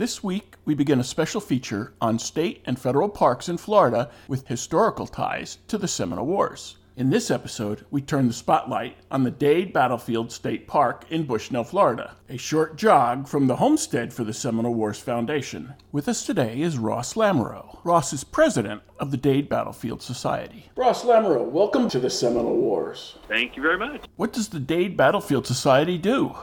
This 0.00 0.24
week, 0.24 0.54
we 0.64 0.74
begin 0.74 0.98
a 0.98 1.04
special 1.04 1.42
feature 1.42 1.92
on 2.00 2.18
state 2.18 2.62
and 2.64 2.78
federal 2.78 3.10
parks 3.10 3.50
in 3.50 3.58
Florida 3.58 4.10
with 4.28 4.48
historical 4.48 5.06
ties 5.06 5.58
to 5.68 5.76
the 5.76 5.86
Seminole 5.86 6.24
Wars. 6.24 6.78
In 6.96 7.10
this 7.10 7.30
episode, 7.30 7.84
we 7.90 8.00
turn 8.00 8.26
the 8.26 8.32
spotlight 8.32 8.96
on 9.10 9.24
the 9.24 9.30
Dade 9.30 9.74
Battlefield 9.74 10.32
State 10.32 10.66
Park 10.66 11.04
in 11.10 11.24
Bushnell, 11.24 11.64
Florida, 11.64 12.16
a 12.30 12.38
short 12.38 12.76
jog 12.76 13.28
from 13.28 13.46
the 13.46 13.56
homestead 13.56 14.10
for 14.10 14.24
the 14.24 14.32
Seminole 14.32 14.72
Wars 14.72 14.98
Foundation. 14.98 15.74
With 15.92 16.08
us 16.08 16.24
today 16.24 16.62
is 16.62 16.78
Ross 16.78 17.12
Lamoureux. 17.12 17.80
Ross 17.84 18.14
is 18.14 18.24
president 18.24 18.80
of 18.98 19.10
the 19.10 19.18
Dade 19.18 19.50
Battlefield 19.50 20.00
Society. 20.00 20.70
Ross 20.76 21.04
Lamoureux, 21.04 21.50
welcome 21.50 21.90
to 21.90 22.00
the 22.00 22.08
Seminole 22.08 22.56
Wars. 22.56 23.18
Thank 23.28 23.54
you 23.54 23.60
very 23.60 23.76
much. 23.76 24.06
What 24.16 24.32
does 24.32 24.48
the 24.48 24.60
Dade 24.60 24.96
Battlefield 24.96 25.46
Society 25.46 25.98
do? 25.98 26.34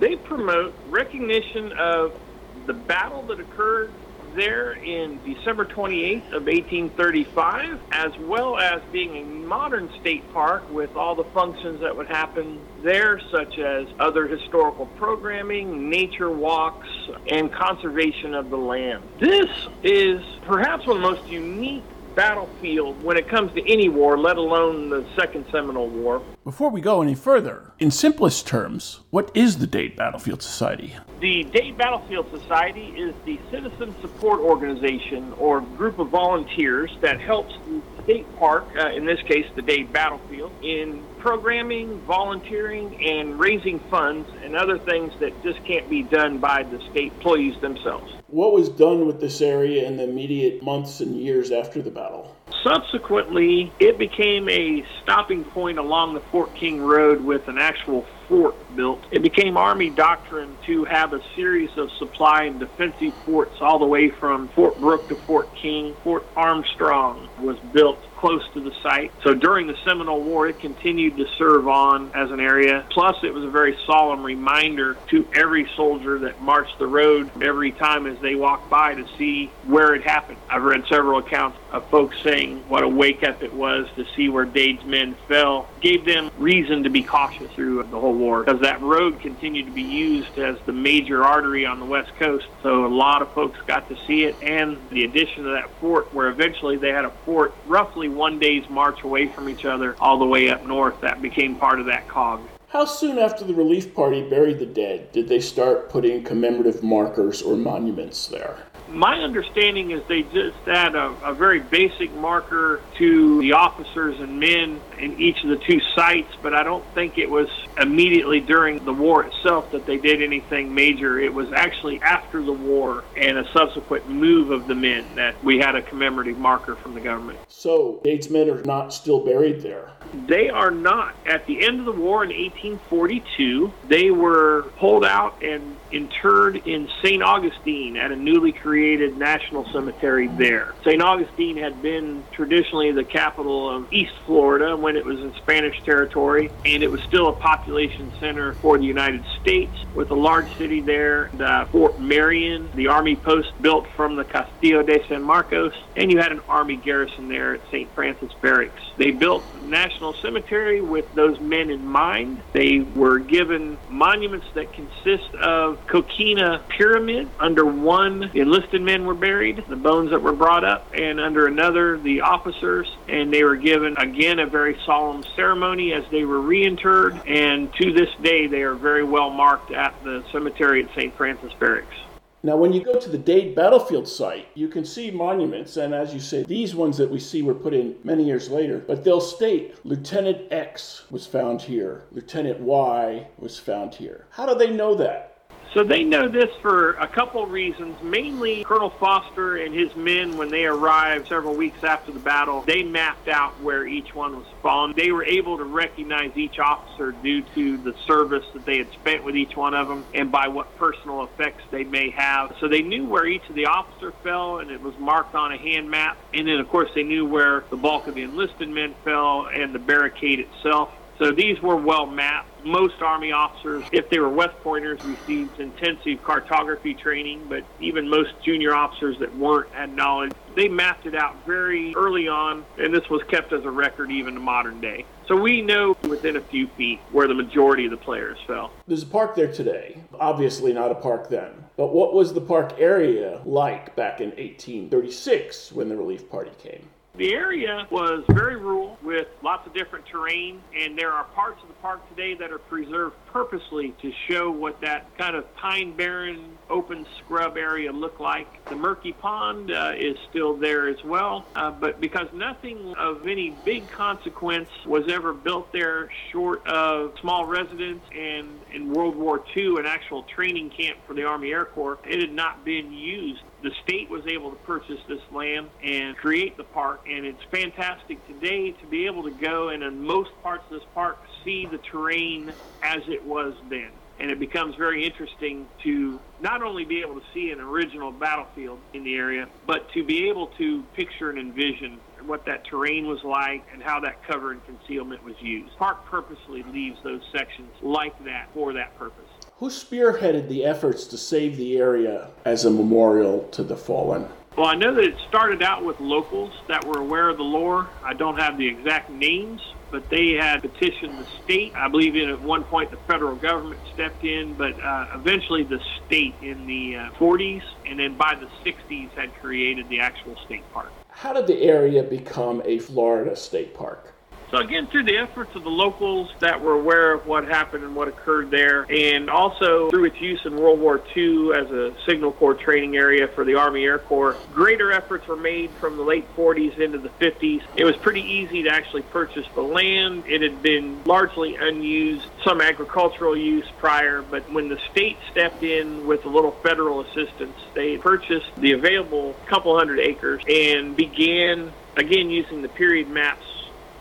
They 0.00 0.16
promote 0.16 0.74
recognition 0.88 1.72
of 1.72 2.18
the 2.66 2.74
battle 2.74 3.22
that 3.22 3.40
occurred 3.40 3.90
there 4.34 4.72
in 4.72 5.18
December 5.24 5.64
28th 5.64 6.32
of 6.32 6.46
1835, 6.46 7.78
as 7.92 8.16
well 8.20 8.58
as 8.58 8.80
being 8.90 9.16
a 9.16 9.24
modern 9.24 9.90
state 10.00 10.22
park 10.32 10.68
with 10.72 10.94
all 10.96 11.14
the 11.14 11.24
functions 11.24 11.80
that 11.80 11.94
would 11.94 12.06
happen 12.06 12.58
there, 12.82 13.20
such 13.30 13.58
as 13.58 13.86
other 13.98 14.26
historical 14.26 14.86
programming, 14.96 15.90
nature 15.90 16.30
walks, 16.30 16.88
and 17.30 17.52
conservation 17.52 18.34
of 18.34 18.50
the 18.50 18.56
land. 18.56 19.02
This 19.20 19.50
is 19.82 20.22
perhaps 20.46 20.86
one 20.86 20.96
of 20.96 21.02
the 21.02 21.10
most 21.10 21.28
unique 21.28 21.84
battlefield 22.14 23.02
when 23.02 23.16
it 23.16 23.28
comes 23.28 23.52
to 23.54 23.70
any 23.70 23.88
war, 23.88 24.18
let 24.18 24.36
alone 24.36 24.90
the 24.90 25.04
Second 25.16 25.46
Seminole 25.50 25.88
War. 25.88 26.22
Before 26.44 26.70
we 26.70 26.80
go 26.80 27.02
any 27.02 27.14
further, 27.14 27.72
in 27.78 27.90
simplest 27.90 28.46
terms, 28.46 29.00
what 29.10 29.30
is 29.34 29.58
the 29.58 29.66
Dade 29.66 29.96
Battlefield 29.96 30.42
Society? 30.42 30.94
The 31.22 31.44
Dade 31.44 31.78
Battlefield 31.78 32.26
Society 32.36 32.86
is 32.96 33.14
the 33.24 33.38
citizen 33.48 33.94
support 34.00 34.40
organization 34.40 35.32
or 35.38 35.60
group 35.60 36.00
of 36.00 36.08
volunteers 36.08 36.90
that 37.00 37.20
helps 37.20 37.54
the 37.64 37.80
state 38.02 38.26
park, 38.40 38.66
uh, 38.76 38.88
in 38.88 39.04
this 39.04 39.22
case 39.22 39.46
the 39.54 39.62
Dade 39.62 39.92
Battlefield, 39.92 40.50
in 40.64 41.00
programming, 41.20 42.00
volunteering, 42.00 43.00
and 43.08 43.38
raising 43.38 43.78
funds 43.88 44.28
and 44.42 44.56
other 44.56 44.80
things 44.80 45.12
that 45.20 45.40
just 45.44 45.64
can't 45.64 45.88
be 45.88 46.02
done 46.02 46.38
by 46.38 46.64
the 46.64 46.80
state 46.90 47.12
employees 47.12 47.54
themselves. 47.60 48.12
What 48.26 48.52
was 48.52 48.68
done 48.68 49.06
with 49.06 49.20
this 49.20 49.40
area 49.40 49.86
in 49.86 49.98
the 49.98 50.02
immediate 50.02 50.60
months 50.64 50.98
and 50.98 51.16
years 51.16 51.52
after 51.52 51.82
the 51.82 51.90
battle? 51.92 52.36
Subsequently, 52.64 53.74
it 53.80 53.98
became 53.98 54.48
a 54.48 54.84
stopping 55.02 55.44
point 55.44 55.78
along 55.78 56.14
the 56.14 56.22
Fort 56.30 56.54
King 56.56 56.80
Road 56.80 57.20
with 57.20 57.48
an 57.48 57.58
actual 57.58 58.06
fort 58.28 58.54
built. 58.76 59.04
It 59.10 59.22
became 59.22 59.56
Army 59.56 59.90
doctrine 59.90 60.56
to 60.66 60.84
have 60.84 61.12
a 61.12 61.20
series 61.34 61.70
of 61.76 61.90
supply 61.98 62.44
and 62.44 62.60
defensive 62.60 63.14
forts 63.24 63.56
all 63.60 63.78
the 63.78 63.86
way 63.86 64.10
from 64.20 64.48
Fort 64.54 64.80
Brooke 64.80 65.08
to 65.08 65.16
Fort 65.26 65.48
King. 65.60 65.96
Fort 66.04 66.24
Armstrong 66.36 67.28
was 67.36 67.58
built 67.72 67.98
close 68.22 68.48
to 68.54 68.60
the 68.60 68.70
site. 68.84 69.10
So 69.24 69.34
during 69.34 69.66
the 69.66 69.76
Seminole 69.84 70.22
War, 70.22 70.46
it 70.46 70.60
continued 70.60 71.16
to 71.16 71.26
serve 71.36 71.66
on 71.66 72.12
as 72.14 72.30
an 72.30 72.38
area. 72.38 72.86
Plus, 72.88 73.16
it 73.24 73.34
was 73.34 73.42
a 73.42 73.50
very 73.50 73.76
solemn 73.84 74.22
reminder 74.22 74.96
to 75.08 75.26
every 75.34 75.68
soldier 75.74 76.20
that 76.20 76.40
marched 76.40 76.78
the 76.78 76.86
road 76.86 77.32
every 77.42 77.72
time 77.72 78.06
as 78.06 78.16
they 78.20 78.36
walked 78.36 78.70
by 78.70 78.94
to 78.94 79.04
see 79.18 79.50
where 79.66 79.96
it 79.96 80.04
happened. 80.04 80.38
I've 80.48 80.62
read 80.62 80.84
several 80.88 81.18
accounts 81.18 81.58
of 81.72 81.88
folks 81.88 82.16
saying 82.22 82.62
what 82.68 82.84
a 82.84 82.88
wake 82.88 83.24
up 83.24 83.42
it 83.42 83.52
was 83.52 83.88
to 83.96 84.04
see 84.14 84.28
where 84.28 84.44
Dade's 84.44 84.84
men 84.84 85.16
fell. 85.26 85.68
Gave 85.80 86.04
them 86.04 86.30
reason 86.38 86.84
to 86.84 86.90
be 86.90 87.02
cautious 87.02 87.50
through 87.52 87.82
the 87.84 87.98
whole 87.98 88.14
war 88.14 88.44
because 88.44 88.60
that 88.60 88.80
road 88.82 89.18
continued 89.18 89.66
to 89.66 89.72
be 89.72 89.82
used 89.82 90.38
as 90.38 90.58
the 90.66 90.72
major 90.72 91.24
artery 91.24 91.66
on 91.66 91.80
the 91.80 91.86
west 91.86 92.14
coast. 92.20 92.46
So 92.62 92.86
a 92.86 92.94
lot 92.94 93.22
of 93.22 93.32
folks 93.32 93.58
got 93.66 93.88
to 93.88 93.96
see 94.06 94.24
it 94.24 94.36
and 94.42 94.78
the 94.90 95.04
addition 95.04 95.46
of 95.46 95.54
that 95.54 95.70
fort 95.80 96.12
where 96.14 96.28
eventually 96.28 96.76
they 96.76 96.90
had 96.90 97.04
a 97.04 97.10
fort 97.24 97.54
roughly 97.66 98.11
one 98.16 98.38
day's 98.38 98.68
march 98.70 99.02
away 99.02 99.26
from 99.26 99.48
each 99.48 99.64
other 99.64 99.96
all 100.00 100.18
the 100.18 100.26
way 100.26 100.48
up 100.48 100.66
north. 100.66 101.00
That 101.00 101.22
became 101.22 101.56
part 101.56 101.80
of 101.80 101.86
that 101.86 102.08
cog. 102.08 102.40
How 102.68 102.86
soon 102.86 103.18
after 103.18 103.44
the 103.44 103.54
relief 103.54 103.94
party 103.94 104.22
buried 104.28 104.58
the 104.58 104.66
dead 104.66 105.12
did 105.12 105.28
they 105.28 105.40
start 105.40 105.90
putting 105.90 106.24
commemorative 106.24 106.82
markers 106.82 107.42
or 107.42 107.54
monuments 107.54 108.28
there? 108.28 108.66
My 108.92 109.16
understanding 109.16 109.90
is 109.90 110.02
they 110.06 110.22
just 110.22 110.56
add 110.66 110.94
a, 110.94 111.14
a, 111.24 111.32
very 111.32 111.60
basic 111.60 112.12
marker 112.14 112.82
to 112.98 113.40
the 113.40 113.52
officers 113.52 114.20
and 114.20 114.38
men 114.38 114.80
in 114.98 115.18
each 115.18 115.42
of 115.42 115.48
the 115.48 115.56
two 115.56 115.80
sites, 115.94 116.28
but 116.42 116.52
I 116.52 116.62
don't 116.62 116.84
think 116.94 117.16
it 117.16 117.30
was 117.30 117.48
immediately 117.80 118.40
during 118.40 118.84
the 118.84 118.92
war 118.92 119.24
itself 119.24 119.72
that 119.72 119.86
they 119.86 119.96
did 119.96 120.22
anything 120.22 120.74
major. 120.74 121.18
It 121.18 121.32
was 121.32 121.50
actually 121.52 122.02
after 122.02 122.42
the 122.42 122.52
war 122.52 123.02
and 123.16 123.38
a 123.38 123.50
subsequent 123.52 124.10
move 124.10 124.50
of 124.50 124.66
the 124.66 124.74
men 124.74 125.06
that 125.16 125.42
we 125.42 125.58
had 125.58 125.74
a 125.74 125.80
commemorative 125.80 126.36
marker 126.36 126.76
from 126.76 126.92
the 126.92 127.00
government. 127.00 127.38
So, 127.48 127.98
Dade's 128.04 128.28
men 128.28 128.50
are 128.50 128.62
not 128.62 128.92
still 128.92 129.24
buried 129.24 129.62
there? 129.62 129.90
They 130.26 130.50
are 130.50 130.70
not. 130.70 131.14
At 131.24 131.46
the 131.46 131.64
end 131.64 131.80
of 131.80 131.86
the 131.86 131.92
war 131.92 132.24
in 132.24 132.30
1842, 132.30 133.72
they 133.88 134.10
were 134.10 134.66
pulled 134.76 135.04
out 135.04 135.42
and 135.42 135.76
interred 135.92 136.56
in 136.66 136.88
St. 137.02 137.22
Augustine 137.22 137.96
at 137.96 138.10
a 138.10 138.16
newly 138.16 138.52
created 138.52 139.16
national 139.18 139.70
cemetery 139.72 140.28
there. 140.28 140.74
St. 140.84 141.02
Augustine 141.02 141.56
had 141.56 141.82
been 141.82 142.24
traditionally 142.32 142.92
the 142.92 143.04
capital 143.04 143.68
of 143.68 143.92
East 143.92 144.14
Florida 144.26 144.76
when 144.76 144.96
it 144.96 145.04
was 145.04 145.20
in 145.20 145.34
Spanish 145.34 145.80
territory, 145.84 146.50
and 146.64 146.82
it 146.82 146.90
was 146.90 147.00
still 147.02 147.28
a 147.28 147.32
population 147.32 148.12
center 148.18 148.54
for 148.54 148.78
the 148.78 148.84
United 148.84 149.24
States 149.40 149.72
with 149.94 150.10
a 150.10 150.14
large 150.14 150.56
city 150.56 150.80
there, 150.80 151.30
the 151.34 151.66
Fort 151.70 152.00
Marion, 152.00 152.70
the 152.74 152.88
army 152.88 153.16
post 153.16 153.50
built 153.60 153.86
from 153.94 154.16
the 154.16 154.24
Castillo 154.24 154.82
de 154.82 155.06
San 155.06 155.22
Marcos, 155.22 155.74
and 155.96 156.10
you 156.10 156.18
had 156.18 156.32
an 156.32 156.40
army 156.48 156.76
garrison 156.76 157.28
there 157.28 157.54
at 157.54 157.60
St. 157.70 157.92
Francis 157.94 158.32
Barracks. 158.40 158.82
They 158.96 159.10
built 159.10 159.44
National 159.64 160.14
Cemetery 160.14 160.80
with 160.80 161.12
those 161.14 161.38
men 161.40 161.70
in 161.70 161.86
mind. 161.86 162.42
They 162.52 162.80
were 162.80 163.18
given 163.18 163.78
monuments 163.88 164.46
that 164.54 164.72
consist 164.72 165.34
of 165.34 165.78
coquina 165.86 166.62
pyramid. 166.68 167.28
Under 167.38 167.64
one, 167.64 168.30
the 168.32 168.40
enlisted 168.40 168.82
men 168.82 169.04
were 169.06 169.14
buried, 169.14 169.64
the 169.68 169.76
bones 169.76 170.10
that 170.10 170.22
were 170.22 170.32
brought 170.32 170.64
up, 170.64 170.86
and 170.94 171.20
under 171.20 171.46
another, 171.46 171.98
the 171.98 172.20
officers. 172.20 172.90
And 173.08 173.32
they 173.32 173.44
were 173.44 173.56
given, 173.56 173.96
again, 173.96 174.38
a 174.38 174.46
very 174.46 174.78
solemn 174.84 175.24
ceremony 175.36 175.92
as 175.92 176.04
they 176.10 176.24
were 176.24 176.40
reinterred. 176.40 177.20
And 177.26 177.72
to 177.74 177.92
this 177.92 178.10
day, 178.22 178.46
they 178.46 178.62
are 178.62 178.74
very 178.74 179.04
well 179.04 179.30
marked 179.30 179.72
at 179.72 179.94
the 180.04 180.24
cemetery 180.32 180.84
at 180.84 180.90
St. 180.94 181.14
Francis 181.16 181.52
Barracks. 181.54 181.96
Now, 182.44 182.56
when 182.56 182.72
you 182.72 182.82
go 182.82 182.98
to 182.98 183.08
the 183.08 183.18
Dade 183.18 183.54
battlefield 183.54 184.08
site, 184.08 184.48
you 184.54 184.66
can 184.66 184.84
see 184.84 185.12
monuments, 185.12 185.76
and 185.76 185.94
as 185.94 186.12
you 186.12 186.18
say, 186.18 186.42
these 186.42 186.74
ones 186.74 186.96
that 186.96 187.08
we 187.08 187.20
see 187.20 187.40
were 187.40 187.54
put 187.54 187.72
in 187.72 187.94
many 188.02 188.24
years 188.24 188.50
later, 188.50 188.82
but 188.84 189.04
they'll 189.04 189.20
state 189.20 189.76
Lieutenant 189.86 190.52
X 190.52 191.04
was 191.08 191.24
found 191.24 191.62
here, 191.62 192.02
Lieutenant 192.10 192.58
Y 192.58 193.28
was 193.38 193.60
found 193.60 193.94
here. 193.94 194.26
How 194.30 194.44
do 194.44 194.56
they 194.56 194.72
know 194.72 194.96
that? 194.96 195.31
So 195.74 195.82
they 195.82 196.04
know 196.04 196.28
this 196.28 196.50
for 196.60 196.92
a 196.94 197.06
couple 197.06 197.46
reasons. 197.46 197.96
Mainly, 198.02 198.62
Colonel 198.64 198.90
Foster 199.00 199.56
and 199.56 199.74
his 199.74 199.94
men, 199.96 200.36
when 200.36 200.50
they 200.50 200.64
arrived 200.64 201.28
several 201.28 201.54
weeks 201.54 201.82
after 201.82 202.12
the 202.12 202.18
battle, 202.18 202.62
they 202.62 202.82
mapped 202.82 203.28
out 203.28 203.58
where 203.62 203.86
each 203.86 204.14
one 204.14 204.36
was 204.36 204.46
spawned. 204.58 204.96
They 204.96 205.12
were 205.12 205.24
able 205.24 205.56
to 205.56 205.64
recognize 205.64 206.36
each 206.36 206.58
officer 206.58 207.12
due 207.12 207.42
to 207.54 207.78
the 207.78 207.94
service 208.06 208.44
that 208.52 208.66
they 208.66 208.76
had 208.76 208.92
spent 208.92 209.24
with 209.24 209.34
each 209.34 209.56
one 209.56 209.72
of 209.72 209.88
them 209.88 210.04
and 210.12 210.30
by 210.30 210.48
what 210.48 210.76
personal 210.76 211.24
effects 211.24 211.64
they 211.70 211.84
may 211.84 212.10
have. 212.10 212.54
So 212.60 212.68
they 212.68 212.82
knew 212.82 213.06
where 213.06 213.26
each 213.26 213.48
of 213.48 213.54
the 213.54 213.66
officer 213.66 214.12
fell, 214.22 214.58
and 214.58 214.70
it 214.70 214.82
was 214.82 214.94
marked 214.98 215.34
on 215.34 215.52
a 215.52 215.56
hand 215.56 215.90
map. 215.90 216.18
And 216.34 216.46
then, 216.46 216.58
of 216.58 216.68
course, 216.68 216.90
they 216.94 217.02
knew 217.02 217.24
where 217.24 217.64
the 217.70 217.76
bulk 217.76 218.06
of 218.08 218.14
the 218.14 218.22
enlisted 218.22 218.68
men 218.68 218.94
fell 219.04 219.46
and 219.46 219.74
the 219.74 219.78
barricade 219.78 220.40
itself. 220.40 220.90
So 221.22 221.30
these 221.30 221.62
were 221.62 221.76
well 221.76 222.06
mapped 222.06 222.52
most 222.64 223.00
Army 223.00 223.32
officers, 223.32 223.84
if 223.92 224.08
they 224.10 224.18
were 224.18 224.28
West 224.28 224.56
Pointers, 224.62 225.02
received 225.04 225.58
intensive 225.60 226.22
cartography 226.22 226.94
training, 226.94 227.46
but 227.48 227.64
even 227.80 228.08
most 228.08 228.30
junior 228.44 228.74
officers 228.74 229.18
that 229.18 229.36
weren't 229.36 229.70
had 229.72 229.94
knowledge. 229.94 230.32
They 230.54 230.68
mapped 230.68 231.06
it 231.06 231.14
out 231.14 231.34
very 231.46 231.94
early 231.96 232.28
on, 232.28 232.64
and 232.78 232.92
this 232.94 233.08
was 233.08 233.22
kept 233.24 233.52
as 233.52 233.64
a 233.64 233.70
record 233.70 234.10
even 234.10 234.34
to 234.34 234.40
modern 234.40 234.80
day. 234.80 235.04
So 235.28 235.36
we 235.36 235.62
know 235.62 235.96
within 236.02 236.36
a 236.36 236.40
few 236.40 236.66
feet 236.68 237.00
where 237.10 237.26
the 237.26 237.34
majority 237.34 237.84
of 237.84 237.90
the 237.90 237.96
players 237.96 238.38
fell. 238.46 238.72
There's 238.86 239.02
a 239.02 239.06
park 239.06 239.34
there 239.34 239.50
today. 239.52 240.02
Obviously, 240.18 240.72
not 240.72 240.90
a 240.90 240.96
park 240.96 241.28
then. 241.28 241.50
But 241.76 241.94
what 241.94 242.12
was 242.12 242.34
the 242.34 242.40
park 242.40 242.74
area 242.78 243.40
like 243.44 243.96
back 243.96 244.20
in 244.20 244.30
1836 244.30 245.72
when 245.72 245.88
the 245.88 245.96
relief 245.96 246.28
party 246.28 246.50
came? 246.58 246.88
The 247.14 247.34
area 247.34 247.86
was 247.90 248.24
very 248.30 248.56
rural 248.56 248.96
with 249.02 249.26
lots 249.42 249.66
of 249.66 249.74
different 249.74 250.06
terrain, 250.06 250.62
and 250.74 250.98
there 250.98 251.12
are 251.12 251.24
parts 251.24 251.60
of 251.60 251.68
the 251.68 251.74
park 251.74 252.08
today 252.08 252.32
that 252.36 252.50
are 252.50 252.58
preserved 252.58 253.16
purposely 253.26 253.94
to 254.00 254.10
show 254.30 254.50
what 254.50 254.80
that 254.80 255.06
kind 255.18 255.36
of 255.36 255.54
pine 255.56 255.94
barren 255.94 256.56
open 256.70 257.04
scrub 257.18 257.58
area 257.58 257.92
looked 257.92 258.18
like. 258.18 258.66
The 258.70 258.76
murky 258.76 259.12
pond 259.12 259.70
uh, 259.70 259.92
is 259.94 260.16
still 260.30 260.56
there 260.56 260.88
as 260.88 261.04
well, 261.04 261.44
uh, 261.54 261.70
but 261.70 262.00
because 262.00 262.28
nothing 262.32 262.94
of 262.96 263.28
any 263.28 263.50
big 263.62 263.90
consequence 263.90 264.70
was 264.86 265.04
ever 265.12 265.34
built 265.34 265.70
there 265.70 266.08
short 266.30 266.66
of 266.66 267.12
small 267.20 267.44
residence 267.44 268.02
and 268.16 268.48
in 268.72 268.90
World 268.90 269.16
War 269.16 269.44
II 269.54 269.76
an 269.78 269.84
actual 269.84 270.22
training 270.34 270.70
camp 270.70 270.96
for 271.06 271.12
the 271.12 271.24
Army 271.24 271.52
Air 271.52 271.66
Corps, 271.66 271.98
it 272.08 272.20
had 272.22 272.32
not 272.32 272.64
been 272.64 272.90
used 272.90 273.42
the 273.62 273.70
state 273.84 274.01
able 274.34 274.50
to 274.52 274.58
purchase 274.58 275.00
this 275.08 275.22
land 275.30 275.72
and 275.82 276.16
create 276.18 276.56
the 276.58 276.64
park 276.64 277.02
and 277.06 277.26
it's 277.26 277.42
fantastic 277.52 278.26
today 278.26 278.72
to 278.80 278.88
be 278.88 279.06
able 279.06 279.24
to 279.24 279.32
go 279.32 279.70
and 279.70 279.82
in 279.84 280.00
most 280.02 280.30
parts 280.42 280.64
of 280.70 280.80
this 280.80 280.88
park 280.94 281.18
see 281.44 281.66
the 281.70 281.78
terrain 281.90 282.50
as 282.82 283.00
it 283.08 283.24
was 283.24 283.54
then 283.70 284.02
and 284.18 284.30
it 284.30 284.40
becomes 284.40 284.76
very 284.76 285.04
interesting 285.06 285.70
to 285.84 286.20
not 286.38 286.62
only 286.62 286.84
be 286.84 287.00
able 287.00 287.16
to 287.16 287.26
see 287.34 287.50
an 287.50 287.60
original 287.60 288.12
battlefield 288.12 288.84
in 288.94 289.04
the 289.04 289.14
area 289.16 289.46
but 289.64 289.88
to 289.94 290.04
be 290.04 290.28
able 290.30 290.48
to 290.58 290.84
picture 290.94 291.30
and 291.30 291.38
envision 291.38 292.02
what 292.22 292.42
that 292.46 292.62
terrain 292.70 293.06
was 293.06 293.20
like 293.24 293.66
and 293.72 293.82
how 293.82 294.00
that 294.00 294.22
cover 294.30 294.52
and 294.52 294.64
concealment 294.64 295.22
was 295.24 295.36
used. 295.40 295.76
Park 295.78 296.06
purposely 296.10 296.62
leaves 296.64 296.98
those 297.04 297.22
sections 297.36 297.74
like 297.82 298.18
that 298.20 298.48
for 298.54 298.74
that 298.74 298.96
purpose. 298.96 299.31
Who 299.62 299.68
spearheaded 299.68 300.48
the 300.48 300.64
efforts 300.64 301.04
to 301.04 301.16
save 301.16 301.56
the 301.56 301.78
area 301.78 302.30
as 302.44 302.64
a 302.64 302.70
memorial 302.72 303.44
to 303.52 303.62
the 303.62 303.76
fallen? 303.76 304.26
Well, 304.56 304.66
I 304.66 304.74
know 304.74 304.92
that 304.92 305.04
it 305.04 305.14
started 305.28 305.62
out 305.62 305.84
with 305.84 306.00
locals 306.00 306.52
that 306.66 306.84
were 306.84 306.98
aware 306.98 307.28
of 307.28 307.36
the 307.36 307.44
lore. 307.44 307.88
I 308.02 308.12
don't 308.12 308.40
have 308.40 308.58
the 308.58 308.66
exact 308.66 309.08
names, 309.08 309.60
but 309.92 310.10
they 310.10 310.32
had 310.32 310.62
petitioned 310.62 311.16
the 311.16 311.26
state. 311.44 311.76
I 311.76 311.86
believe 311.86 312.16
in 312.16 312.28
at 312.28 312.40
one 312.40 312.64
point 312.64 312.90
the 312.90 312.96
federal 313.06 313.36
government 313.36 313.80
stepped 313.94 314.24
in, 314.24 314.54
but 314.54 314.72
uh, 314.82 315.06
eventually 315.14 315.62
the 315.62 315.78
state 316.06 316.34
in 316.42 316.66
the 316.66 316.96
uh, 316.96 317.10
40s 317.12 317.62
and 317.86 318.00
then 318.00 318.16
by 318.16 318.34
the 318.34 318.48
60s 318.68 319.10
had 319.10 319.32
created 319.36 319.88
the 319.88 320.00
actual 320.00 320.34
state 320.44 320.64
park. 320.72 320.90
How 321.10 321.32
did 321.32 321.46
the 321.46 321.62
area 321.62 322.02
become 322.02 322.62
a 322.64 322.80
Florida 322.80 323.36
state 323.36 323.74
park? 323.74 324.12
So 324.52 324.58
again, 324.58 324.86
through 324.88 325.04
the 325.04 325.16
efforts 325.16 325.56
of 325.56 325.64
the 325.64 325.70
locals 325.70 326.30
that 326.40 326.60
were 326.60 326.74
aware 326.74 327.14
of 327.14 327.26
what 327.26 327.48
happened 327.48 327.84
and 327.84 327.96
what 327.96 328.08
occurred 328.08 328.50
there, 328.50 328.84
and 328.90 329.30
also 329.30 329.88
through 329.88 330.04
its 330.04 330.20
use 330.20 330.42
in 330.44 330.56
World 330.56 330.78
War 330.78 331.00
II 331.16 331.52
as 331.54 331.70
a 331.70 331.94
signal 332.04 332.32
corps 332.32 332.52
training 332.52 332.94
area 332.94 333.28
for 333.28 333.46
the 333.46 333.54
Army 333.54 333.84
Air 333.84 333.98
Corps, 333.98 334.36
greater 334.52 334.92
efforts 334.92 335.26
were 335.26 335.38
made 335.38 335.70
from 335.80 335.96
the 335.96 336.02
late 336.02 336.26
40s 336.36 336.78
into 336.78 336.98
the 336.98 337.08
50s. 337.08 337.62
It 337.76 337.86
was 337.86 337.96
pretty 337.96 338.20
easy 338.20 338.62
to 338.64 338.68
actually 338.68 339.02
purchase 339.04 339.46
the 339.54 339.62
land. 339.62 340.24
It 340.26 340.42
had 340.42 340.62
been 340.62 341.02
largely 341.04 341.56
unused, 341.56 342.26
some 342.44 342.60
agricultural 342.60 343.34
use 343.34 343.66
prior, 343.78 344.20
but 344.20 344.52
when 344.52 344.68
the 344.68 344.78
state 344.90 345.16
stepped 345.30 345.62
in 345.62 346.06
with 346.06 346.26
a 346.26 346.28
little 346.28 346.52
federal 346.62 347.00
assistance, 347.00 347.56
they 347.72 347.96
purchased 347.96 348.54
the 348.58 348.72
available 348.72 349.34
couple 349.46 349.78
hundred 349.78 350.00
acres 350.00 350.42
and 350.46 350.94
began 350.94 351.72
again 351.96 352.28
using 352.28 352.60
the 352.60 352.68
period 352.68 353.08
maps 353.08 353.46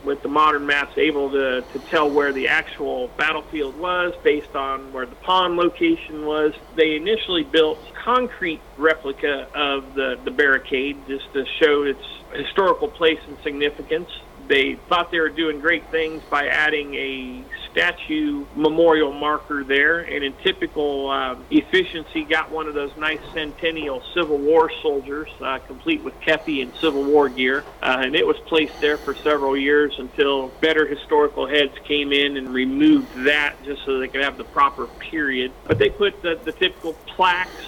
with 0.04 0.22
the 0.22 0.28
modern 0.28 0.66
maps 0.66 0.94
able 0.98 1.32
to, 1.32 1.62
to 1.72 1.80
tell 1.94 2.10
where 2.10 2.34
the 2.34 2.48
actual 2.48 3.14
battlefield 3.18 3.76
was 3.76 4.14
based 4.24 4.56
on 4.56 4.92
where 4.92 5.06
the 5.06 5.16
pond 5.16 5.56
location 5.56 6.26
was. 6.26 6.54
They 6.76 6.96
initially 6.96 7.44
built 7.44 7.80
concrete 8.04 8.64
replica 8.78 9.48
of 9.54 9.94
the, 9.94 10.16
the 10.24 10.32
barricade 10.32 11.06
just 11.08 11.32
to 11.34 11.44
show 11.62 11.84
its 11.84 12.02
historical 12.34 12.90
place 12.90 13.20
and 13.28 13.38
significance. 13.44 14.10
They 14.52 14.76
thought 14.90 15.12
they 15.14 15.20
were 15.22 15.30
doing 15.30 15.62
great 15.62 15.90
things 15.92 16.22
by 16.30 16.48
adding 16.48 16.94
a 16.94 17.46
statue 17.72 18.46
memorial 18.54 19.14
marker 19.14 19.64
there, 19.66 20.00
and 20.02 20.26
in 20.26 20.34
typical 20.44 21.10
uh, 21.10 21.42
efficiency, 21.50 22.26
got 22.30 22.52
one 22.52 22.68
of 22.68 22.74
those 22.74 22.92
nice 22.98 23.22
Centennial 23.34 24.04
Civil 24.14 24.40
War 24.40 24.70
soldiers, 24.82 25.30
uh, 25.42 25.60
complete 25.66 26.04
with 26.04 26.16
kepi 26.28 26.62
and 26.62 26.74
Civil 26.84 27.06
War 27.06 27.30
gear, 27.30 27.64
uh, 27.82 28.00
and 28.02 28.14
it 28.14 28.28
was 28.28 28.36
placed 28.50 28.74
there 28.82 28.98
for 28.98 29.16
several 29.24 29.58
years 29.58 29.96
until 29.98 30.50
better 30.62 30.86
historical 30.86 31.48
heads 31.48 31.72
came 31.88 32.12
in 32.12 32.36
and 32.36 32.54
removed 32.54 33.08
that 33.26 33.56
just 33.64 33.80
so 33.86 34.00
they 34.00 34.10
could 34.10 34.22
have 34.22 34.38
the 34.38 34.44
proper 34.44 34.90
period. 35.10 35.54
But 35.66 35.80
they 35.80 35.90
put 35.90 36.22
the, 36.22 36.42
the 36.44 36.52
typical 36.52 36.98
plaques 37.16 37.64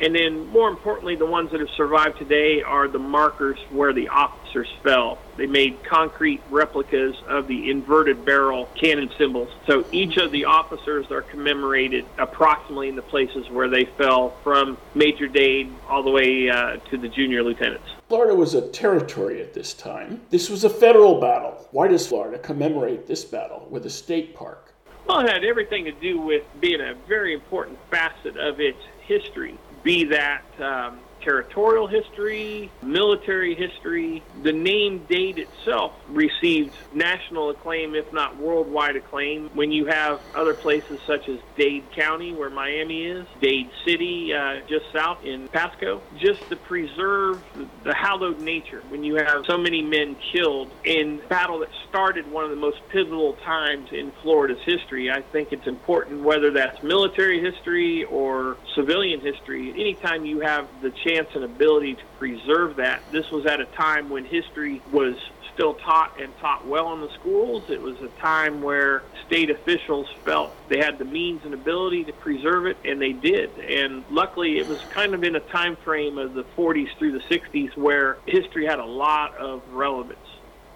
and 0.00 0.14
then, 0.14 0.46
more 0.48 0.68
importantly, 0.68 1.16
the 1.16 1.26
ones 1.26 1.50
that 1.50 1.60
have 1.60 1.70
survived 1.70 2.18
today 2.18 2.62
are 2.62 2.86
the 2.88 2.98
markers 2.98 3.58
where 3.70 3.92
the 3.92 4.08
officers 4.08 4.68
fell. 4.82 5.18
They 5.36 5.46
made 5.46 5.82
concrete 5.84 6.40
replicas 6.50 7.16
of 7.26 7.48
the 7.48 7.70
inverted 7.70 8.24
barrel 8.24 8.68
cannon 8.80 9.10
symbols. 9.18 9.48
So 9.66 9.84
each 9.90 10.16
of 10.16 10.30
the 10.30 10.44
officers 10.44 11.10
are 11.10 11.22
commemorated 11.22 12.04
approximately 12.16 12.88
in 12.88 12.96
the 12.96 13.02
places 13.02 13.48
where 13.50 13.68
they 13.68 13.84
fell 13.84 14.30
from 14.42 14.78
Major 14.94 15.26
Dade 15.26 15.72
all 15.88 16.02
the 16.02 16.10
way 16.10 16.48
uh, 16.48 16.76
to 16.90 16.96
the 16.96 17.08
junior 17.08 17.42
lieutenants. 17.42 17.88
Florida 18.08 18.34
was 18.34 18.54
a 18.54 18.68
territory 18.68 19.40
at 19.40 19.52
this 19.52 19.74
time. 19.74 20.22
This 20.30 20.48
was 20.48 20.64
a 20.64 20.70
federal 20.70 21.20
battle. 21.20 21.66
Why 21.72 21.88
does 21.88 22.06
Florida 22.06 22.38
commemorate 22.38 23.06
this 23.06 23.24
battle 23.24 23.66
with 23.70 23.84
a 23.86 23.90
state 23.90 24.34
park? 24.34 24.74
Well, 25.06 25.20
it 25.20 25.30
had 25.30 25.44
everything 25.44 25.84
to 25.84 25.92
do 25.92 26.20
with 26.20 26.42
being 26.60 26.80
a 26.80 26.94
very 27.06 27.32
important 27.34 27.78
facet 27.90 28.36
of 28.36 28.60
its 28.60 28.78
history 29.00 29.58
be 29.88 30.04
that 30.04 30.44
um, 30.60 30.98
territorial 31.22 31.86
history, 31.86 32.70
military 32.82 33.54
history. 33.54 34.22
The 34.42 34.52
name 34.52 35.06
Dade 35.08 35.38
itself 35.38 35.92
received 36.08 36.72
national 36.92 37.50
acclaim, 37.50 37.94
if 37.94 38.12
not 38.12 38.36
worldwide 38.36 38.96
acclaim, 38.96 39.50
when 39.54 39.72
you 39.72 39.86
have 39.86 40.20
other 40.34 40.54
places 40.54 40.98
such 41.06 41.28
as 41.28 41.38
Dade 41.56 41.84
County, 41.94 42.32
where 42.32 42.50
Miami 42.50 43.04
is, 43.04 43.26
Dade 43.40 43.70
City, 43.86 44.32
uh, 44.32 44.60
just 44.68 44.86
south 44.94 45.24
in 45.24 45.48
Pasco, 45.48 46.02
just 46.16 46.48
to 46.50 46.56
preserve 46.56 47.42
the 47.84 47.94
hallowed 47.94 48.40
nature 48.40 48.82
when 48.88 49.02
you 49.02 49.16
have 49.16 49.44
so 49.48 49.58
many 49.58 49.82
men 49.82 50.16
killed 50.32 50.70
in 50.84 51.20
battle 51.28 51.58
that 51.60 51.68
started 51.88 52.30
one 52.30 52.44
of 52.44 52.50
the 52.50 52.56
most 52.56 52.78
pivotal 52.88 53.34
times 53.44 53.88
in 53.92 54.12
Florida's 54.22 54.62
history. 54.64 55.10
I 55.10 55.22
think 55.22 55.52
it's 55.52 55.66
important, 55.66 56.22
whether 56.22 56.50
that's 56.50 56.82
military 56.82 57.40
history 57.40 58.04
or 58.04 58.56
civilian 58.74 59.20
history, 59.20 59.70
anytime 59.70 60.24
you 60.24 60.40
have 60.40 60.68
the 60.82 60.90
chance 60.90 61.07
and 61.16 61.44
ability 61.44 61.94
to 61.94 62.02
preserve 62.18 62.76
that. 62.76 63.02
This 63.12 63.24
was 63.32 63.46
at 63.46 63.60
a 63.60 63.66
time 63.76 64.10
when 64.10 64.24
history 64.24 64.82
was 64.92 65.14
still 65.54 65.74
taught 65.74 66.20
and 66.20 66.32
taught 66.38 66.66
well 66.66 66.92
in 66.92 67.00
the 67.00 67.08
schools. 67.18 67.64
It 67.68 67.80
was 67.80 67.96
a 68.02 68.20
time 68.20 68.60
where 68.60 69.04
state 69.26 69.50
officials 69.50 70.06
felt 70.24 70.52
they 70.68 70.78
had 70.78 70.98
the 70.98 71.04
means 71.04 71.40
and 71.44 71.54
ability 71.54 72.04
to 72.04 72.12
preserve 72.12 72.66
it, 72.66 72.76
and 72.84 73.00
they 73.00 73.12
did. 73.12 73.58
And 73.58 74.04
luckily, 74.10 74.58
it 74.58 74.66
was 74.66 74.78
kind 74.94 75.14
of 75.14 75.24
in 75.24 75.36
a 75.36 75.40
time 75.40 75.76
frame 75.84 76.18
of 76.18 76.34
the 76.34 76.44
40s 76.56 76.88
through 76.98 77.12
the 77.12 77.34
60s 77.34 77.76
where 77.76 78.18
history 78.26 78.66
had 78.66 78.78
a 78.78 78.84
lot 78.84 79.36
of 79.38 79.62
relevance. 79.70 80.18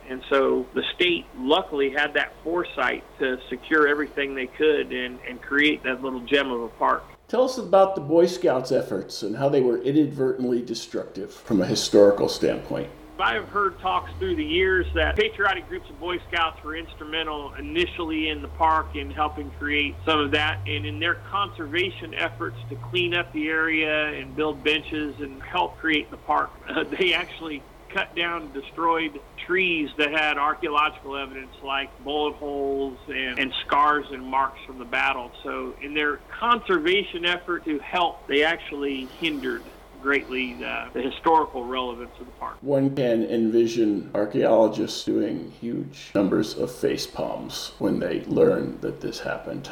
And 0.08 0.22
so 0.30 0.66
the 0.74 0.82
state 0.94 1.26
luckily 1.36 1.90
had 1.96 2.14
that 2.14 2.34
foresight 2.42 3.04
to 3.20 3.36
secure 3.48 3.86
everything 3.86 4.34
they 4.34 4.48
could 4.48 4.92
and, 4.92 5.20
and 5.28 5.40
create 5.40 5.84
that 5.84 6.02
little 6.02 6.20
gem 6.20 6.50
of 6.50 6.62
a 6.62 6.68
park. 6.68 7.04
Tell 7.32 7.44
us 7.44 7.56
about 7.56 7.94
the 7.94 8.02
Boy 8.02 8.26
Scouts' 8.26 8.70
efforts 8.70 9.22
and 9.22 9.34
how 9.34 9.48
they 9.48 9.62
were 9.62 9.78
inadvertently 9.78 10.60
destructive 10.60 11.32
from 11.32 11.62
a 11.62 11.66
historical 11.66 12.28
standpoint. 12.28 12.90
I 13.18 13.32
have 13.32 13.48
heard 13.48 13.78
talks 13.78 14.10
through 14.18 14.36
the 14.36 14.44
years 14.44 14.84
that 14.94 15.16
patriotic 15.16 15.66
groups 15.66 15.88
of 15.88 15.98
Boy 15.98 16.18
Scouts 16.28 16.62
were 16.62 16.76
instrumental 16.76 17.54
initially 17.54 18.28
in 18.28 18.42
the 18.42 18.48
park 18.48 18.96
in 18.96 19.10
helping 19.10 19.50
create 19.52 19.94
some 20.04 20.20
of 20.20 20.32
that, 20.32 20.58
and 20.66 20.84
in 20.84 21.00
their 21.00 21.14
conservation 21.30 22.12
efforts 22.12 22.58
to 22.68 22.76
clean 22.90 23.14
up 23.14 23.32
the 23.32 23.48
area 23.48 24.08
and 24.08 24.36
build 24.36 24.62
benches 24.62 25.18
and 25.20 25.42
help 25.42 25.78
create 25.78 26.10
the 26.10 26.18
park. 26.18 26.50
They 26.98 27.14
actually 27.14 27.62
cut 27.92 28.14
down 28.14 28.52
destroyed 28.52 29.20
trees 29.46 29.90
that 29.98 30.12
had 30.12 30.38
archaeological 30.38 31.16
evidence 31.16 31.54
like 31.62 31.90
bullet 32.04 32.34
holes 32.34 32.98
and, 33.08 33.38
and 33.38 33.52
scars 33.66 34.06
and 34.10 34.24
marks 34.24 34.60
from 34.66 34.78
the 34.78 34.84
battle. 34.84 35.30
So, 35.42 35.74
in 35.82 35.94
their 35.94 36.18
conservation 36.38 37.24
effort 37.24 37.64
to 37.64 37.78
help, 37.78 38.26
they 38.26 38.44
actually 38.44 39.06
hindered 39.20 39.62
greatly 40.02 40.54
the, 40.54 40.88
the 40.92 41.00
historical 41.00 41.64
relevance 41.64 42.10
of 42.18 42.26
the 42.26 42.32
park. 42.32 42.56
One 42.60 42.94
can 42.94 43.24
envision 43.24 44.10
archaeologists 44.14 45.04
doing 45.04 45.52
huge 45.60 46.10
numbers 46.14 46.58
of 46.58 46.74
face 46.74 47.06
palms 47.06 47.72
when 47.78 48.00
they 48.00 48.24
learn 48.24 48.78
that 48.80 49.00
this 49.00 49.20
happened. 49.20 49.70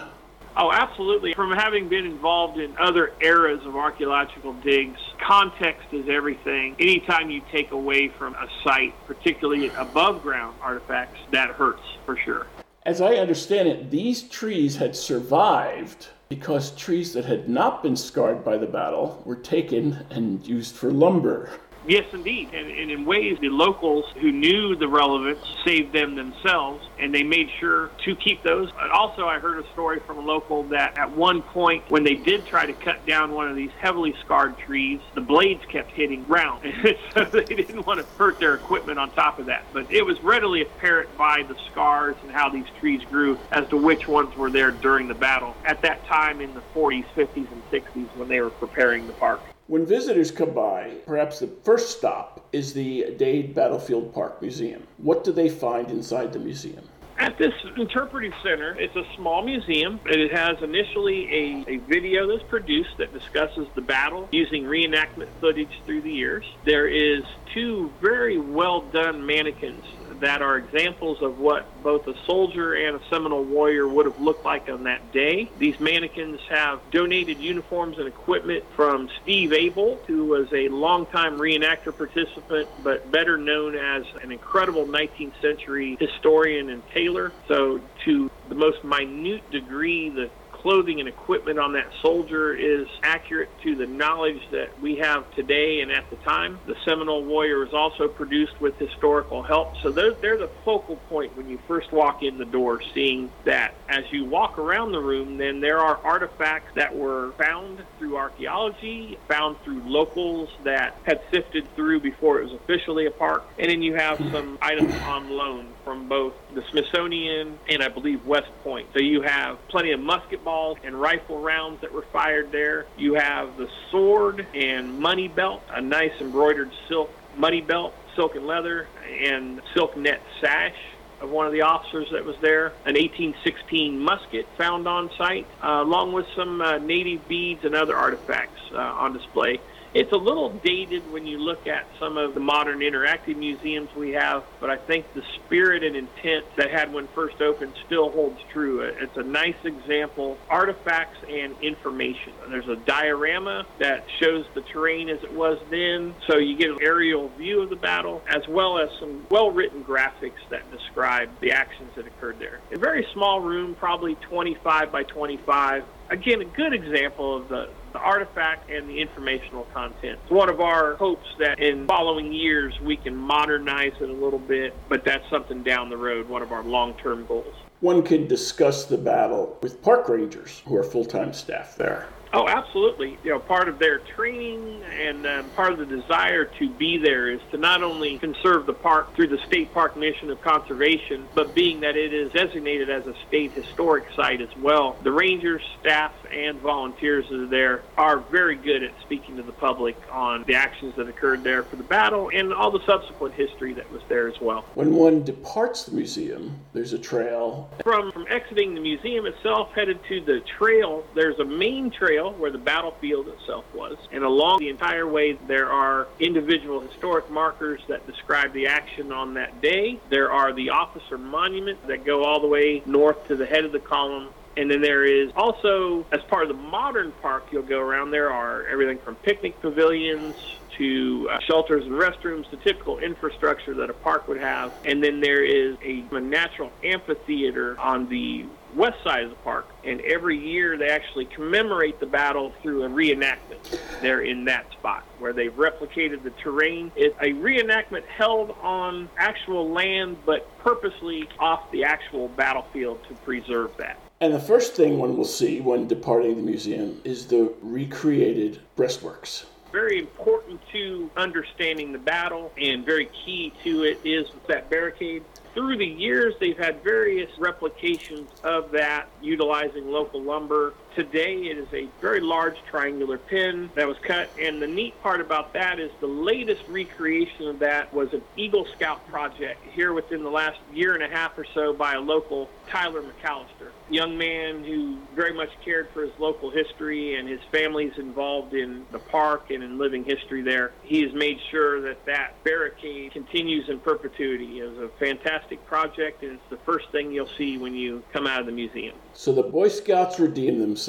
Oh, 0.56 0.72
absolutely. 0.72 1.32
From 1.34 1.52
having 1.52 1.88
been 1.88 2.04
involved 2.04 2.58
in 2.58 2.76
other 2.78 3.12
eras 3.20 3.64
of 3.64 3.76
archaeological 3.76 4.52
digs, 4.54 4.98
context 5.26 5.86
is 5.92 6.08
everything. 6.08 6.76
Anytime 6.78 7.30
you 7.30 7.40
take 7.52 7.70
away 7.70 8.08
from 8.08 8.34
a 8.34 8.46
site, 8.64 8.94
particularly 9.06 9.68
above 9.78 10.22
ground 10.22 10.56
artifacts, 10.60 11.20
that 11.30 11.50
hurts 11.50 11.82
for 12.04 12.16
sure. 12.16 12.46
As 12.84 13.00
I 13.00 13.14
understand 13.14 13.68
it, 13.68 13.90
these 13.90 14.22
trees 14.22 14.76
had 14.76 14.96
survived 14.96 16.08
because 16.28 16.74
trees 16.76 17.12
that 17.12 17.24
had 17.24 17.48
not 17.48 17.82
been 17.82 17.96
scarred 17.96 18.44
by 18.44 18.56
the 18.56 18.66
battle 18.66 19.22
were 19.24 19.36
taken 19.36 20.06
and 20.10 20.46
used 20.46 20.74
for 20.74 20.90
lumber. 20.90 21.50
Yes, 21.86 22.04
indeed. 22.12 22.50
And, 22.52 22.70
and, 22.70 22.90
in 22.90 23.04
ways, 23.04 23.38
the 23.40 23.48
locals 23.48 24.04
who 24.20 24.32
knew 24.32 24.76
the 24.76 24.88
relevance 24.88 25.40
saved 25.64 25.94
them 25.94 26.14
themselves, 26.14 26.86
and 26.98 27.14
they 27.14 27.22
made 27.22 27.48
sure 27.58 27.90
to 28.04 28.16
keep 28.16 28.42
those. 28.42 28.70
Also, 28.92 29.26
I 29.26 29.38
heard 29.38 29.64
a 29.64 29.72
story 29.72 30.00
from 30.06 30.18
a 30.18 30.20
local 30.20 30.64
that 30.64 30.98
at 30.98 31.16
one 31.16 31.42
point, 31.42 31.84
when 31.88 32.04
they 32.04 32.14
did 32.14 32.46
try 32.46 32.66
to 32.66 32.72
cut 32.72 33.06
down 33.06 33.32
one 33.32 33.48
of 33.48 33.56
these 33.56 33.70
heavily 33.80 34.14
scarred 34.24 34.58
trees, 34.58 35.00
the 35.14 35.20
blades 35.20 35.62
kept 35.72 35.90
hitting 35.92 36.24
ground. 36.24 36.62
so 37.14 37.24
they 37.24 37.54
didn't 37.54 37.86
want 37.86 38.00
to 38.00 38.06
hurt 38.18 38.38
their 38.40 38.54
equipment 38.54 38.98
on 38.98 39.10
top 39.12 39.38
of 39.38 39.46
that. 39.46 39.64
But 39.72 39.90
it 39.90 40.04
was 40.04 40.20
readily 40.22 40.62
apparent 40.62 41.16
by 41.16 41.42
the 41.48 41.56
scars 41.70 42.16
and 42.22 42.30
how 42.30 42.50
these 42.50 42.66
trees 42.78 43.02
grew 43.10 43.38
as 43.52 43.66
to 43.68 43.76
which 43.76 44.06
ones 44.06 44.36
were 44.36 44.50
there 44.50 44.70
during 44.70 45.08
the 45.08 45.14
battle 45.14 45.56
at 45.64 45.82
that 45.82 46.04
time 46.06 46.40
in 46.40 46.52
the 46.54 46.62
40s, 46.74 47.06
50s, 47.16 47.50
and 47.50 47.62
60s 47.70 48.14
when 48.16 48.28
they 48.28 48.40
were 48.40 48.50
preparing 48.50 49.06
the 49.06 49.12
park. 49.14 49.40
When 49.70 49.86
visitors 49.86 50.32
come 50.32 50.50
by, 50.50 50.96
perhaps 51.06 51.38
the 51.38 51.46
first 51.46 51.96
stop 51.96 52.44
is 52.52 52.72
the 52.72 53.14
Dade 53.16 53.54
Battlefield 53.54 54.12
Park 54.12 54.42
Museum. 54.42 54.82
What 54.96 55.22
do 55.22 55.30
they 55.30 55.48
find 55.48 55.88
inside 55.92 56.32
the 56.32 56.40
museum? 56.40 56.82
At 57.18 57.38
this 57.38 57.52
interpretive 57.76 58.32
center, 58.42 58.76
it's 58.80 58.96
a 58.96 59.04
small 59.14 59.44
museum. 59.44 60.00
It 60.06 60.32
has 60.32 60.60
initially 60.60 61.32
a, 61.32 61.74
a 61.74 61.76
video 61.88 62.26
that's 62.26 62.42
produced 62.50 62.96
that 62.98 63.12
discusses 63.12 63.68
the 63.76 63.80
battle 63.80 64.28
using 64.32 64.64
reenactment 64.64 65.28
footage 65.40 65.80
through 65.86 66.00
the 66.00 66.10
years. 66.10 66.44
There 66.64 66.88
is 66.88 67.22
two 67.54 67.92
very 68.00 68.38
well 68.38 68.90
done 68.90 69.24
mannequins 69.24 69.84
that 70.20 70.42
are 70.42 70.56
examples 70.56 71.18
of 71.22 71.36
what 71.38 71.82
both 71.82 72.06
a 72.06 72.14
soldier 72.26 72.74
and 72.74 72.96
a 72.96 73.00
Seminole 73.10 73.44
warrior 73.44 73.88
would 73.88 74.06
have 74.06 74.18
looked 74.18 74.44
like 74.44 74.68
on 74.68 74.84
that 74.84 75.12
day. 75.12 75.52
These 75.58 75.76
mannequins 75.80 76.40
have 76.48 76.80
donated 76.90 77.38
uniforms 77.38 77.96
and 77.98 78.06
equipment 78.06 78.64
from 78.74 79.08
Steve 79.22 79.52
Abel, 79.52 80.00
who 80.06 80.26
was 80.26 80.48
a 80.52 80.68
longtime 80.68 81.38
reenactor 81.38 81.96
participant, 81.96 82.68
but 82.78 83.10
better 83.10 83.36
known 83.36 83.74
as 83.74 84.02
an 84.22 84.30
incredible 84.30 84.86
19th 84.86 85.34
century 85.40 85.96
historian 85.98 86.70
and 86.70 86.82
tailor. 86.94 87.34
So, 87.48 87.80
to 88.04 88.30
the 88.48 88.54
most 88.54 88.78
minute 88.84 89.50
degree, 89.50 90.10
the 90.10 90.30
clothing 90.62 91.00
and 91.00 91.08
equipment 91.08 91.58
on 91.58 91.72
that 91.72 91.86
soldier 92.02 92.54
is 92.54 92.86
accurate 93.02 93.50
to 93.62 93.74
the 93.76 93.86
knowledge 93.86 94.40
that 94.50 94.78
we 94.80 94.96
have 94.96 95.30
today 95.34 95.80
and 95.80 95.90
at 95.90 96.08
the 96.10 96.16
time. 96.16 96.60
The 96.66 96.74
Seminole 96.84 97.24
Warrior 97.24 97.64
is 97.64 97.72
also 97.72 98.08
produced 98.08 98.60
with 98.60 98.76
historical 98.78 99.42
help. 99.42 99.74
So 99.82 99.92
they're, 99.92 100.14
they're 100.20 100.38
the 100.38 100.50
focal 100.64 100.96
point 100.96 101.36
when 101.36 101.48
you 101.48 101.58
first 101.66 101.92
walk 101.92 102.22
in 102.22 102.38
the 102.38 102.44
door, 102.44 102.80
seeing 102.94 103.30
that. 103.44 103.74
As 103.88 104.04
you 104.12 104.24
walk 104.24 104.58
around 104.58 104.92
the 104.92 105.00
room, 105.00 105.36
then 105.36 105.60
there 105.60 105.78
are 105.78 105.98
artifacts 106.04 106.70
that 106.76 106.94
were 106.94 107.34
found 107.42 107.84
through 107.98 108.16
archaeology, 108.16 109.18
found 109.28 109.56
through 109.64 109.82
locals 109.84 110.48
that 110.64 110.98
had 111.04 111.20
sifted 111.32 111.74
through 111.74 112.00
before 112.00 112.40
it 112.40 112.44
was 112.44 112.60
officially 112.62 113.06
a 113.06 113.10
park. 113.10 113.42
And 113.58 113.70
then 113.70 113.82
you 113.82 113.94
have 113.94 114.18
some 114.32 114.58
items 114.62 114.94
on 115.04 115.28
loan 115.28 115.74
from 115.84 116.08
both 116.08 116.34
the 116.54 116.62
Smithsonian 116.70 117.58
and 117.68 117.82
I 117.82 117.88
believe 117.88 118.24
West 118.26 118.50
Point. 118.62 118.88
So 118.92 119.00
you 119.00 119.22
have 119.22 119.58
plenty 119.68 119.92
of 119.92 120.00
musket 120.00 120.44
balls 120.44 120.78
and 120.84 121.00
rifle 121.00 121.40
rounds 121.40 121.80
that 121.80 121.92
were 121.92 122.04
fired 122.12 122.52
there. 122.52 122.86
You 122.96 123.14
have 123.14 123.56
the 123.56 123.68
sword 123.90 124.46
and 124.54 124.98
money 124.98 125.28
belt, 125.28 125.62
a 125.70 125.80
nice 125.80 126.12
embroidered 126.20 126.70
silk 126.88 127.10
money 127.36 127.60
belt, 127.60 127.94
silk 128.16 128.34
and 128.34 128.46
leather, 128.46 128.88
and 129.24 129.60
silk 129.74 129.96
net 129.96 130.20
sash 130.40 130.76
of 131.20 131.28
one 131.28 131.46
of 131.46 131.52
the 131.52 131.62
officers 131.62 132.08
that 132.12 132.24
was 132.24 132.36
there, 132.40 132.68
an 132.86 132.94
1816 132.94 133.98
musket 133.98 134.46
found 134.56 134.88
on 134.88 135.10
site, 135.18 135.46
uh, 135.62 135.82
along 135.82 136.12
with 136.12 136.26
some 136.34 136.60
uh, 136.60 136.78
native 136.78 137.28
beads 137.28 137.60
and 137.64 137.74
other 137.74 137.94
artifacts 137.96 138.58
uh, 138.72 138.78
on 138.78 139.12
display. 139.12 139.60
It's 139.92 140.12
a 140.12 140.16
little 140.16 140.60
dated 140.62 141.10
when 141.10 141.26
you 141.26 141.38
look 141.38 141.66
at 141.66 141.88
some 141.98 142.16
of 142.16 142.34
the 142.34 142.40
modern 142.40 142.78
interactive 142.78 143.36
museums 143.36 143.88
we 143.96 144.12
have, 144.12 144.44
but 144.60 144.70
I 144.70 144.76
think 144.76 145.04
the 145.14 145.22
spirit 145.34 145.82
and 145.82 145.96
intent 145.96 146.44
that 146.56 146.70
had 146.70 146.92
when 146.92 147.08
first 147.08 147.40
opened 147.40 147.72
still 147.86 148.10
holds 148.10 148.38
true. 148.52 148.82
It's 148.82 149.16
a 149.16 149.24
nice 149.24 149.56
example, 149.64 150.38
artifacts 150.48 151.18
and 151.28 151.56
information. 151.60 152.34
There's 152.50 152.68
a 152.68 152.76
diorama 152.76 153.66
that 153.80 154.06
shows 154.20 154.44
the 154.54 154.60
terrain 154.72 155.08
as 155.08 155.18
it 155.24 155.32
was 155.32 155.58
then, 155.70 156.14
so 156.28 156.38
you 156.38 156.56
get 156.56 156.70
an 156.70 156.78
aerial 156.80 157.28
view 157.30 157.60
of 157.62 157.70
the 157.70 157.76
battle, 157.76 158.22
as 158.28 158.46
well 158.48 158.78
as 158.78 158.90
some 159.00 159.26
well-written 159.28 159.82
graphics 159.82 160.38
that 160.50 160.70
describe 160.70 161.30
the 161.40 161.50
actions 161.50 161.90
that 161.96 162.06
occurred 162.06 162.38
there. 162.38 162.60
A 162.72 162.78
very 162.78 163.04
small 163.12 163.40
room, 163.40 163.74
probably 163.74 164.14
25 164.14 164.92
by 164.92 165.02
25. 165.02 165.82
Again, 166.10 166.40
a 166.40 166.44
good 166.44 166.74
example 166.74 167.36
of 167.36 167.48
the 167.48 167.70
the 167.92 167.98
artifact 167.98 168.70
and 168.70 168.88
the 168.88 169.00
informational 169.00 169.64
content. 169.72 170.18
It's 170.22 170.30
one 170.30 170.48
of 170.48 170.60
our 170.60 170.96
hopes 170.96 171.26
that 171.38 171.58
in 171.60 171.86
following 171.86 172.32
years 172.32 172.74
we 172.82 172.96
can 172.96 173.16
modernize 173.16 173.92
it 174.00 174.08
a 174.08 174.12
little 174.12 174.38
bit, 174.38 174.74
but 174.88 175.04
that's 175.04 175.28
something 175.30 175.62
down 175.62 175.90
the 175.90 175.96
road, 175.96 176.28
one 176.28 176.42
of 176.42 176.52
our 176.52 176.62
long 176.62 176.94
term 176.94 177.26
goals. 177.26 177.54
One 177.80 178.02
could 178.02 178.28
discuss 178.28 178.84
the 178.84 178.98
battle 178.98 179.58
with 179.62 179.82
park 179.82 180.08
rangers 180.08 180.62
who 180.66 180.76
are 180.76 180.82
full 180.82 181.04
time 181.04 181.32
staff 181.32 181.76
there. 181.76 182.08
Oh, 182.32 182.46
absolutely. 182.46 183.18
You 183.24 183.30
know, 183.30 183.38
part 183.40 183.68
of 183.68 183.80
their 183.80 183.98
training 183.98 184.84
and 184.84 185.26
um, 185.26 185.50
part 185.50 185.72
of 185.72 185.78
the 185.80 185.86
desire 185.86 186.44
to 186.44 186.70
be 186.70 186.96
there 186.96 187.28
is 187.28 187.40
to 187.50 187.56
not 187.56 187.82
only 187.82 188.18
conserve 188.18 188.66
the 188.66 188.72
park 188.72 189.16
through 189.16 189.28
the 189.28 189.38
state 189.48 189.72
park 189.74 189.96
mission 189.96 190.30
of 190.30 190.40
conservation, 190.40 191.26
but 191.34 191.54
being 191.56 191.80
that 191.80 191.96
it 191.96 192.14
is 192.14 192.30
designated 192.30 192.88
as 192.88 193.04
a 193.06 193.14
state 193.26 193.52
historic 193.52 194.04
site 194.14 194.40
as 194.40 194.54
well. 194.58 194.96
The 195.02 195.10
rangers, 195.10 195.62
staff, 195.80 196.12
and 196.32 196.60
volunteers 196.60 197.26
that 197.28 197.40
are 197.40 197.46
there 197.46 197.82
are 197.96 198.20
very 198.30 198.56
good 198.56 198.82
at 198.82 198.92
speaking 199.02 199.36
to 199.36 199.42
the 199.42 199.52
public 199.52 199.96
on 200.10 200.44
the 200.46 200.54
actions 200.54 200.94
that 200.96 201.08
occurred 201.08 201.42
there 201.42 201.62
for 201.62 201.76
the 201.76 201.82
battle 201.82 202.30
and 202.34 202.52
all 202.52 202.70
the 202.70 202.84
subsequent 202.84 203.34
history 203.34 203.72
that 203.74 203.90
was 203.90 204.02
there 204.08 204.28
as 204.28 204.40
well. 204.40 204.64
When 204.74 204.94
one 204.94 205.22
departs 205.22 205.84
the 205.84 205.92
museum, 205.92 206.58
there's 206.72 206.92
a 206.92 206.98
trail. 206.98 207.70
From 207.82 208.12
from 208.12 208.26
exiting 208.28 208.74
the 208.74 208.80
museum 208.80 209.26
itself, 209.26 209.70
headed 209.74 209.98
to 210.08 210.20
the 210.20 210.40
trail, 210.58 211.04
there's 211.14 211.38
a 211.38 211.44
main 211.44 211.90
trail 211.90 212.10
trail 212.10 212.32
where 212.32 212.50
the 212.50 212.58
battlefield 212.58 213.28
itself 213.28 213.64
was. 213.74 213.96
And 214.12 214.24
along 214.24 214.58
the 214.58 214.68
entire 214.68 215.06
way, 215.06 215.34
there 215.46 215.70
are 215.70 216.08
individual 216.18 216.80
historic 216.80 217.30
markers 217.30 217.80
that 217.88 218.06
describe 218.06 218.52
the 218.52 218.66
action 218.66 219.12
on 219.12 219.34
that 219.34 219.60
day. 219.60 220.00
There 220.08 220.32
are 220.32 220.52
the 220.52 220.70
officer 220.70 221.18
monuments 221.18 221.82
that 221.86 222.04
go 222.04 222.24
all 222.24 222.40
the 222.40 222.46
way 222.46 222.82
north 222.86 223.28
to 223.28 223.36
the 223.36 223.46
head 223.46 223.64
of 223.64 223.72
the 223.72 223.78
column 223.78 224.30
and 224.56 224.70
then 224.70 224.80
there 224.82 225.04
is 225.04 225.30
also, 225.36 226.04
as 226.12 226.20
part 226.28 226.42
of 226.42 226.48
the 226.48 226.62
modern 226.62 227.12
park, 227.22 227.44
you'll 227.52 227.62
go 227.62 227.78
around. 227.78 228.10
There 228.10 228.30
are 228.30 228.66
everything 228.66 228.98
from 229.04 229.14
picnic 229.16 229.60
pavilions 229.60 230.34
to 230.76 231.28
uh, 231.32 231.38
shelters 231.48 231.84
and 231.84 231.92
restrooms, 231.92 232.50
the 232.50 232.56
typical 232.58 232.98
infrastructure 232.98 233.74
that 233.74 233.90
a 233.90 233.94
park 233.94 234.28
would 234.28 234.40
have. 234.40 234.72
And 234.84 235.02
then 235.02 235.20
there 235.20 235.44
is 235.44 235.76
a, 235.84 236.04
a 236.14 236.20
natural 236.20 236.70
amphitheater 236.82 237.78
on 237.78 238.08
the 238.08 238.46
west 238.74 238.96
side 239.04 239.24
of 239.24 239.30
the 239.30 239.36
park. 239.36 239.68
And 239.84 240.00
every 240.00 240.38
year 240.38 240.76
they 240.76 240.88
actually 240.88 241.26
commemorate 241.26 242.00
the 242.00 242.06
battle 242.06 242.52
through 242.62 242.84
a 242.84 242.88
reenactment 242.88 243.60
there 244.00 244.22
in 244.22 244.46
that 244.46 244.64
spot 244.78 245.04
where 245.18 245.32
they've 245.32 245.52
replicated 245.52 246.22
the 246.24 246.32
terrain. 246.42 246.90
It's 246.96 247.14
a 247.20 247.32
reenactment 247.32 248.02
held 248.06 248.50
on 248.62 249.10
actual 249.18 249.72
land, 249.72 250.16
but 250.24 250.48
purposely 250.58 251.28
off 251.38 251.70
the 251.70 251.84
actual 251.84 252.28
battlefield 252.28 252.98
to 253.08 253.14
preserve 253.16 253.70
that. 253.78 253.98
And 254.22 254.34
the 254.34 254.40
first 254.40 254.74
thing 254.74 254.98
one 254.98 255.16
will 255.16 255.24
see 255.24 255.62
when 255.62 255.88
departing 255.88 256.36
the 256.36 256.42
museum 256.42 257.00
is 257.04 257.26
the 257.26 257.54
recreated 257.62 258.60
breastworks 258.76 259.46
very 259.72 260.00
important 260.00 260.60
to 260.72 261.08
understanding 261.16 261.92
the 261.92 261.98
battle 261.98 262.52
and 262.60 262.84
very 262.84 263.08
key 263.24 263.52
to 263.62 263.84
it 263.84 264.00
is 264.04 264.26
that 264.48 264.68
barricade 264.68 265.22
through 265.54 265.76
the 265.76 265.86
years, 265.86 266.34
they've 266.38 266.56
had 266.56 266.82
various 266.82 267.30
replications 267.38 268.30
of 268.44 268.70
that, 268.70 269.08
utilizing 269.20 269.90
local 269.90 270.22
lumber. 270.22 270.74
Today 270.94 271.36
it 271.46 271.56
is 271.56 271.72
a 271.72 271.88
very 272.00 272.20
large 272.20 272.56
triangular 272.68 273.16
pin 273.16 273.70
that 273.76 273.86
was 273.86 273.96
cut, 274.02 274.28
and 274.40 274.60
the 274.60 274.66
neat 274.66 275.00
part 275.02 275.20
about 275.20 275.52
that 275.52 275.78
is 275.78 275.90
the 276.00 276.08
latest 276.08 276.62
recreation 276.68 277.46
of 277.46 277.60
that 277.60 277.94
was 277.94 278.12
an 278.12 278.22
Eagle 278.36 278.66
Scout 278.76 279.06
project 279.08 279.60
here 279.70 279.92
within 279.92 280.24
the 280.24 280.30
last 280.30 280.58
year 280.74 280.94
and 280.94 281.02
a 281.02 281.08
half 281.08 281.38
or 281.38 281.46
so 281.54 281.72
by 281.72 281.94
a 281.94 282.00
local 282.00 282.50
Tyler 282.68 283.02
McAllister, 283.02 283.70
young 283.88 284.18
man 284.18 284.64
who 284.64 284.98
very 285.14 285.32
much 285.32 285.50
cared 285.64 285.88
for 285.90 286.02
his 286.02 286.12
local 286.18 286.50
history 286.50 287.14
and 287.16 287.28
his 287.28 287.40
family's 287.52 287.96
involved 287.96 288.52
in 288.54 288.84
the 288.90 288.98
park 288.98 289.50
and 289.50 289.62
in 289.62 289.78
living 289.78 290.04
history 290.04 290.42
there. 290.42 290.72
He 290.82 291.02
has 291.02 291.12
made 291.12 291.38
sure 291.50 291.80
that 291.82 292.04
that 292.06 292.42
barricade 292.42 293.12
continues 293.12 293.68
in 293.68 293.78
perpetuity. 293.78 294.58
It 294.58 294.68
was 294.68 294.78
a 294.78 294.88
fantastic 294.98 295.64
project, 295.66 296.22
and 296.24 296.32
it's 296.32 296.50
the 296.50 296.58
first 296.58 296.90
thing 296.90 297.12
you'll 297.12 297.28
see 297.38 297.58
when 297.58 297.74
you 297.74 298.02
come 298.12 298.26
out 298.26 298.40
of 298.40 298.46
the 298.46 298.52
museum. 298.52 298.96
So 299.14 299.32
the 299.32 299.42
Boy 299.42 299.68
Scouts 299.68 300.18
redeem 300.18 300.58
themselves. 300.58 300.79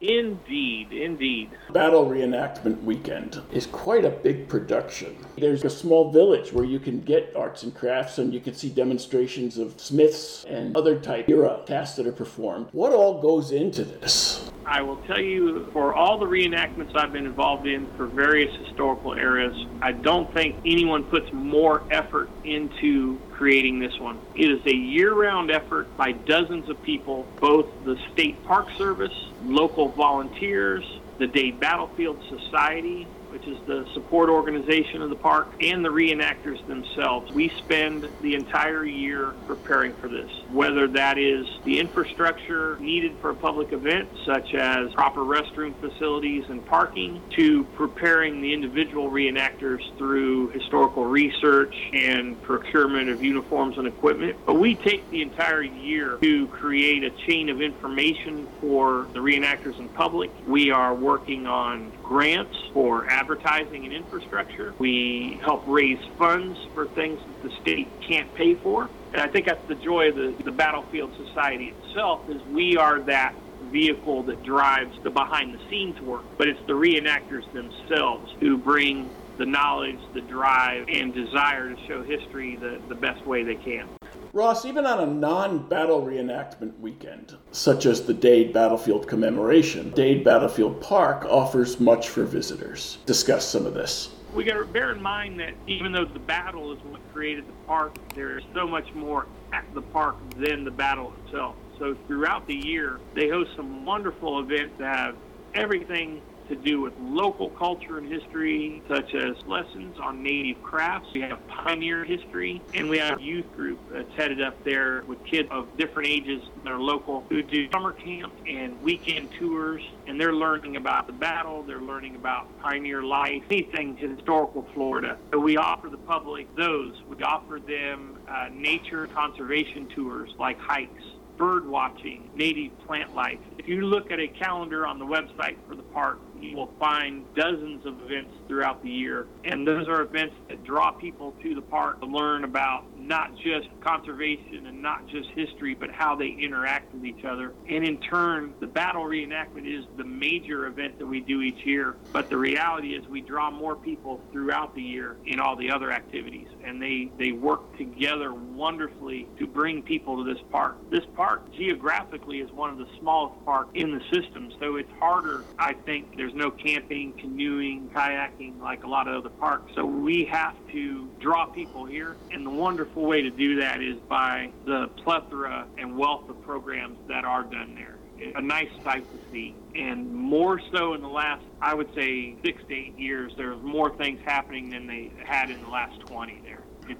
Indeed, 0.00 0.92
indeed. 0.92 1.50
Battle 1.72 2.04
Reenactment 2.04 2.82
Weekend 2.82 3.40
is 3.50 3.66
quite 3.66 4.04
a 4.04 4.10
big 4.10 4.46
production. 4.46 5.16
There's 5.38 5.64
a 5.64 5.70
small 5.70 6.12
village 6.12 6.52
where 6.52 6.66
you 6.66 6.78
can 6.78 7.00
get 7.00 7.32
arts 7.34 7.62
and 7.62 7.74
crafts 7.74 8.18
and 8.18 8.34
you 8.34 8.40
can 8.40 8.52
see 8.54 8.68
demonstrations 8.68 9.56
of 9.56 9.80
smiths 9.80 10.44
and 10.44 10.76
other 10.76 10.98
type 11.00 11.30
era 11.30 11.62
casts 11.66 11.96
that 11.96 12.06
are 12.06 12.12
performed. 12.12 12.68
What 12.72 12.92
all 12.92 13.22
goes 13.22 13.52
into 13.52 13.84
this? 13.84 14.45
I 14.66 14.82
will 14.82 14.96
tell 15.06 15.20
you, 15.20 15.68
for 15.72 15.94
all 15.94 16.18
the 16.18 16.26
reenactments 16.26 16.96
I've 16.96 17.12
been 17.12 17.24
involved 17.24 17.68
in 17.68 17.86
for 17.96 18.06
various 18.06 18.54
historical 18.56 19.14
eras, 19.14 19.54
I 19.80 19.92
don't 19.92 20.32
think 20.34 20.56
anyone 20.64 21.04
puts 21.04 21.32
more 21.32 21.84
effort 21.92 22.28
into 22.42 23.18
creating 23.32 23.78
this 23.78 23.96
one. 24.00 24.18
It 24.34 24.50
is 24.50 24.60
a 24.66 24.74
year 24.74 25.14
round 25.14 25.52
effort 25.52 25.96
by 25.96 26.12
dozens 26.12 26.68
of 26.68 26.82
people, 26.82 27.24
both 27.40 27.66
the 27.84 27.96
State 28.12 28.44
Park 28.44 28.66
Service, 28.76 29.14
local 29.44 29.90
volunteers, 29.90 30.84
the 31.18 31.28
Dade 31.28 31.60
Battlefield 31.60 32.18
Society, 32.28 33.06
which 33.36 33.48
is 33.48 33.58
the 33.66 33.84
support 33.92 34.30
organization 34.30 35.02
of 35.02 35.10
the 35.10 35.16
park, 35.16 35.48
and 35.60 35.84
the 35.84 35.90
reenactors 35.90 36.66
themselves. 36.66 37.30
We 37.32 37.52
spend 37.58 38.08
the 38.22 38.34
entire 38.34 38.86
year 38.86 39.34
preparing 39.46 39.92
for 39.96 40.08
this, 40.08 40.30
whether 40.52 40.88
that 40.88 41.18
is 41.18 41.46
the 41.66 41.78
infrastructure 41.78 42.78
needed 42.78 43.12
for 43.20 43.30
a 43.30 43.34
public 43.34 43.74
event, 43.74 44.08
such 44.24 44.54
as 44.54 44.90
proper 44.94 45.20
restroom 45.20 45.78
facilities 45.80 46.44
and 46.48 46.64
parking, 46.64 47.20
to 47.36 47.64
preparing 47.76 48.40
the 48.40 48.54
individual 48.54 49.10
reenactors 49.10 49.80
through 49.98 50.48
historical 50.50 51.04
research 51.04 51.74
and 51.92 52.40
procurement 52.42 53.10
of 53.10 53.22
uniforms 53.22 53.76
and 53.76 53.86
equipment. 53.86 54.34
But 54.46 54.54
we 54.54 54.76
take 54.76 55.10
the 55.10 55.20
entire 55.20 55.62
year 55.62 56.16
to 56.22 56.46
create 56.46 57.04
a 57.04 57.10
chain 57.26 57.50
of 57.50 57.60
information 57.60 58.48
for 58.62 59.08
the 59.12 59.18
reenactors 59.18 59.78
and 59.78 59.92
public. 59.92 60.30
We 60.46 60.70
are 60.70 60.94
working 60.94 61.46
on 61.46 61.92
grants 62.02 62.56
for 62.72 63.04
advertising 63.26 63.84
and 63.84 63.92
infrastructure. 63.92 64.74
We 64.78 65.40
help 65.44 65.64
raise 65.66 65.98
funds 66.18 66.58
for 66.74 66.86
things 66.88 67.18
that 67.26 67.42
the 67.42 67.50
state 67.60 67.88
can't 68.08 68.32
pay 68.34 68.54
for. 68.62 68.88
And 69.12 69.20
I 69.22 69.26
think 69.28 69.46
that's 69.46 69.66
the 69.68 69.74
joy 69.74 70.10
of 70.10 70.14
the, 70.14 70.36
the 70.44 70.52
Battlefield 70.52 71.12
Society 71.16 71.74
itself 71.80 72.28
is 72.28 72.40
we 72.54 72.76
are 72.76 73.04
that 73.06 73.34
vehicle 73.72 74.22
that 74.24 74.42
drives 74.44 74.94
the 75.02 75.10
behind 75.10 75.54
the 75.54 75.58
scenes 75.70 76.00
work, 76.02 76.24
but 76.38 76.46
it's 76.46 76.60
the 76.66 76.74
reenactors 76.74 77.42
themselves 77.52 78.30
who 78.40 78.58
bring 78.58 79.10
the 79.38 79.46
knowledge, 79.46 79.98
the 80.14 80.20
drive, 80.20 80.84
and 80.88 81.12
desire 81.12 81.68
to 81.68 81.76
show 81.88 82.02
history 82.02 82.56
the, 82.60 82.78
the 82.88 82.94
best 82.94 83.26
way 83.26 83.42
they 83.42 83.56
can. 83.56 83.88
Ross, 84.36 84.66
even 84.66 84.84
on 84.84 85.00
a 85.00 85.06
non 85.06 85.66
battle 85.66 86.02
reenactment 86.02 86.78
weekend, 86.78 87.34
such 87.52 87.86
as 87.86 88.02
the 88.02 88.12
Dade 88.12 88.52
Battlefield 88.52 89.08
Commemoration, 89.08 89.92
Dade 89.92 90.22
Battlefield 90.22 90.78
Park 90.82 91.24
offers 91.24 91.80
much 91.80 92.10
for 92.10 92.24
visitors. 92.24 92.98
Discuss 93.06 93.48
some 93.48 93.64
of 93.64 93.72
this. 93.72 94.10
We 94.34 94.44
got 94.44 94.58
to 94.58 94.66
bear 94.66 94.92
in 94.92 95.00
mind 95.00 95.40
that 95.40 95.54
even 95.66 95.90
though 95.90 96.04
the 96.04 96.18
battle 96.18 96.70
is 96.70 96.78
what 96.84 97.00
created 97.14 97.48
the 97.48 97.54
park, 97.66 97.96
there 98.14 98.36
is 98.36 98.44
so 98.52 98.66
much 98.66 98.92
more 98.92 99.24
at 99.54 99.64
the 99.72 99.80
park 99.80 100.16
than 100.36 100.64
the 100.64 100.70
battle 100.70 101.14
itself. 101.24 101.56
So 101.78 101.96
throughout 102.06 102.46
the 102.46 102.56
year, 102.56 103.00
they 103.14 103.30
host 103.30 103.52
some 103.56 103.86
wonderful 103.86 104.40
events 104.40 104.74
that 104.76 104.94
have 104.94 105.16
everything 105.54 106.20
to 106.48 106.56
do 106.56 106.80
with 106.80 106.92
local 107.00 107.50
culture 107.50 107.98
and 107.98 108.10
history, 108.10 108.82
such 108.88 109.14
as 109.14 109.36
lessons 109.46 109.98
on 110.00 110.22
native 110.22 110.62
crafts. 110.62 111.08
We 111.14 111.20
have 111.22 111.46
pioneer 111.48 112.04
history, 112.04 112.62
and 112.74 112.88
we 112.88 112.98
have 112.98 113.18
a 113.18 113.22
youth 113.22 113.50
group 113.54 113.78
that's 113.90 114.12
headed 114.14 114.40
up 114.40 114.62
there 114.64 115.02
with 115.06 115.22
kids 115.24 115.48
of 115.50 115.68
different 115.76 116.08
ages 116.08 116.42
that 116.64 116.72
are 116.72 116.80
local 116.80 117.24
who 117.28 117.42
do 117.42 117.70
summer 117.70 117.92
camp 117.92 118.32
and 118.46 118.80
weekend 118.82 119.30
tours, 119.38 119.82
and 120.06 120.20
they're 120.20 120.34
learning 120.34 120.76
about 120.76 121.06
the 121.06 121.12
battle, 121.12 121.62
they're 121.62 121.80
learning 121.80 122.16
about 122.16 122.46
pioneer 122.60 123.02
life, 123.02 123.42
anything 123.50 123.98
in 124.00 124.16
historical 124.16 124.66
Florida. 124.74 125.18
So 125.32 125.38
we 125.38 125.56
offer 125.56 125.88
the 125.88 125.96
public 125.98 126.54
those. 126.56 126.94
We 127.08 127.22
offer 127.22 127.60
them 127.66 128.18
uh, 128.28 128.48
nature 128.52 129.06
conservation 129.08 129.88
tours 129.94 130.30
like 130.38 130.58
hikes 130.58 131.02
bird 131.36 131.66
watching, 131.66 132.30
native 132.34 132.72
plant 132.86 133.14
life. 133.14 133.38
If 133.58 133.68
you 133.68 133.82
look 133.82 134.10
at 134.10 134.18
a 134.18 134.28
calendar 134.28 134.86
on 134.86 134.98
the 134.98 135.04
website 135.04 135.56
for 135.68 135.74
the 135.74 135.82
park, 135.82 136.18
you 136.40 136.56
will 136.56 136.72
find 136.78 137.26
dozens 137.34 137.84
of 137.86 138.00
events 138.00 138.32
throughout 138.48 138.82
the 138.82 138.90
year. 138.90 139.28
And 139.44 139.66
those 139.66 139.88
are 139.88 140.02
events 140.02 140.34
that 140.48 140.62
draw 140.62 140.92
people 140.92 141.36
to 141.42 141.54
the 141.54 141.62
park 141.62 142.00
to 142.00 142.06
learn 142.06 142.44
about 142.44 142.84
not 143.06 143.36
just 143.36 143.68
conservation 143.80 144.66
and 144.66 144.82
not 144.82 145.06
just 145.08 145.28
history, 145.30 145.74
but 145.74 145.90
how 145.90 146.16
they 146.16 146.28
interact 146.28 146.92
with 146.92 147.04
each 147.04 147.24
other. 147.24 147.52
And 147.68 147.84
in 147.84 148.00
turn, 148.00 148.54
the 148.60 148.66
battle 148.66 149.04
reenactment 149.04 149.66
is 149.66 149.84
the 149.96 150.04
major 150.04 150.66
event 150.66 150.98
that 150.98 151.06
we 151.06 151.20
do 151.20 151.42
each 151.42 151.64
year. 151.64 151.96
But 152.12 152.28
the 152.28 152.36
reality 152.36 152.94
is 152.94 153.06
we 153.06 153.20
draw 153.20 153.50
more 153.50 153.76
people 153.76 154.20
throughout 154.32 154.74
the 154.74 154.82
year 154.82 155.16
in 155.26 155.40
all 155.40 155.56
the 155.56 155.70
other 155.70 155.90
activities. 155.92 156.48
And 156.64 156.82
they, 156.82 157.10
they 157.18 157.32
work 157.32 157.76
together 157.78 158.34
wonderfully 158.34 159.28
to 159.38 159.46
bring 159.46 159.82
people 159.82 160.24
to 160.24 160.34
this 160.34 160.42
park. 160.50 160.76
This 160.90 161.04
park 161.14 161.52
geographically 161.52 162.40
is 162.40 162.50
one 162.50 162.70
of 162.70 162.78
the 162.78 162.88
smallest 162.98 163.44
parks 163.44 163.70
in 163.74 163.92
the 163.92 164.00
system. 164.12 164.52
So 164.58 164.76
it's 164.76 164.90
harder, 164.98 165.44
I 165.58 165.74
think, 165.74 166.16
there's 166.16 166.34
no 166.34 166.50
camping, 166.50 167.12
canoeing, 167.12 167.90
kayaking 167.94 168.60
like 168.60 168.84
a 168.84 168.88
lot 168.88 169.06
of 169.06 169.14
other 169.16 169.34
parks. 169.34 169.72
So 169.74 169.84
we 169.84 170.24
have 170.30 170.54
to 170.72 171.08
draw 171.20 171.46
people 171.46 171.84
here. 171.84 172.16
And 172.30 172.44
the 172.44 172.50
wonderful 172.50 172.95
way 173.00 173.22
to 173.22 173.30
do 173.30 173.60
that 173.60 173.82
is 173.82 173.96
by 174.08 174.50
the 174.64 174.88
plethora 175.02 175.66
and 175.78 175.96
wealth 175.96 176.28
of 176.28 176.40
programs 176.42 176.98
that 177.08 177.24
are 177.24 177.42
done 177.42 177.74
there. 177.74 177.96
A 178.34 178.40
nice 178.40 178.70
sight 178.82 179.04
to 179.12 179.30
see. 179.30 179.54
And 179.74 180.12
more 180.14 180.58
so 180.72 180.94
in 180.94 181.02
the 181.02 181.08
last, 181.08 181.44
I 181.60 181.74
would 181.74 181.94
say, 181.94 182.34
six 182.42 182.62
to 182.68 182.74
eight 182.74 182.98
years, 182.98 183.32
there's 183.36 183.62
more 183.62 183.94
things 183.96 184.20
happening 184.24 184.70
than 184.70 184.86
they 184.86 185.12
had 185.22 185.50
in 185.50 185.60
the 185.62 185.68
last 185.68 186.00
20 186.00 186.40
there 186.42 186.60
It's 186.88 186.98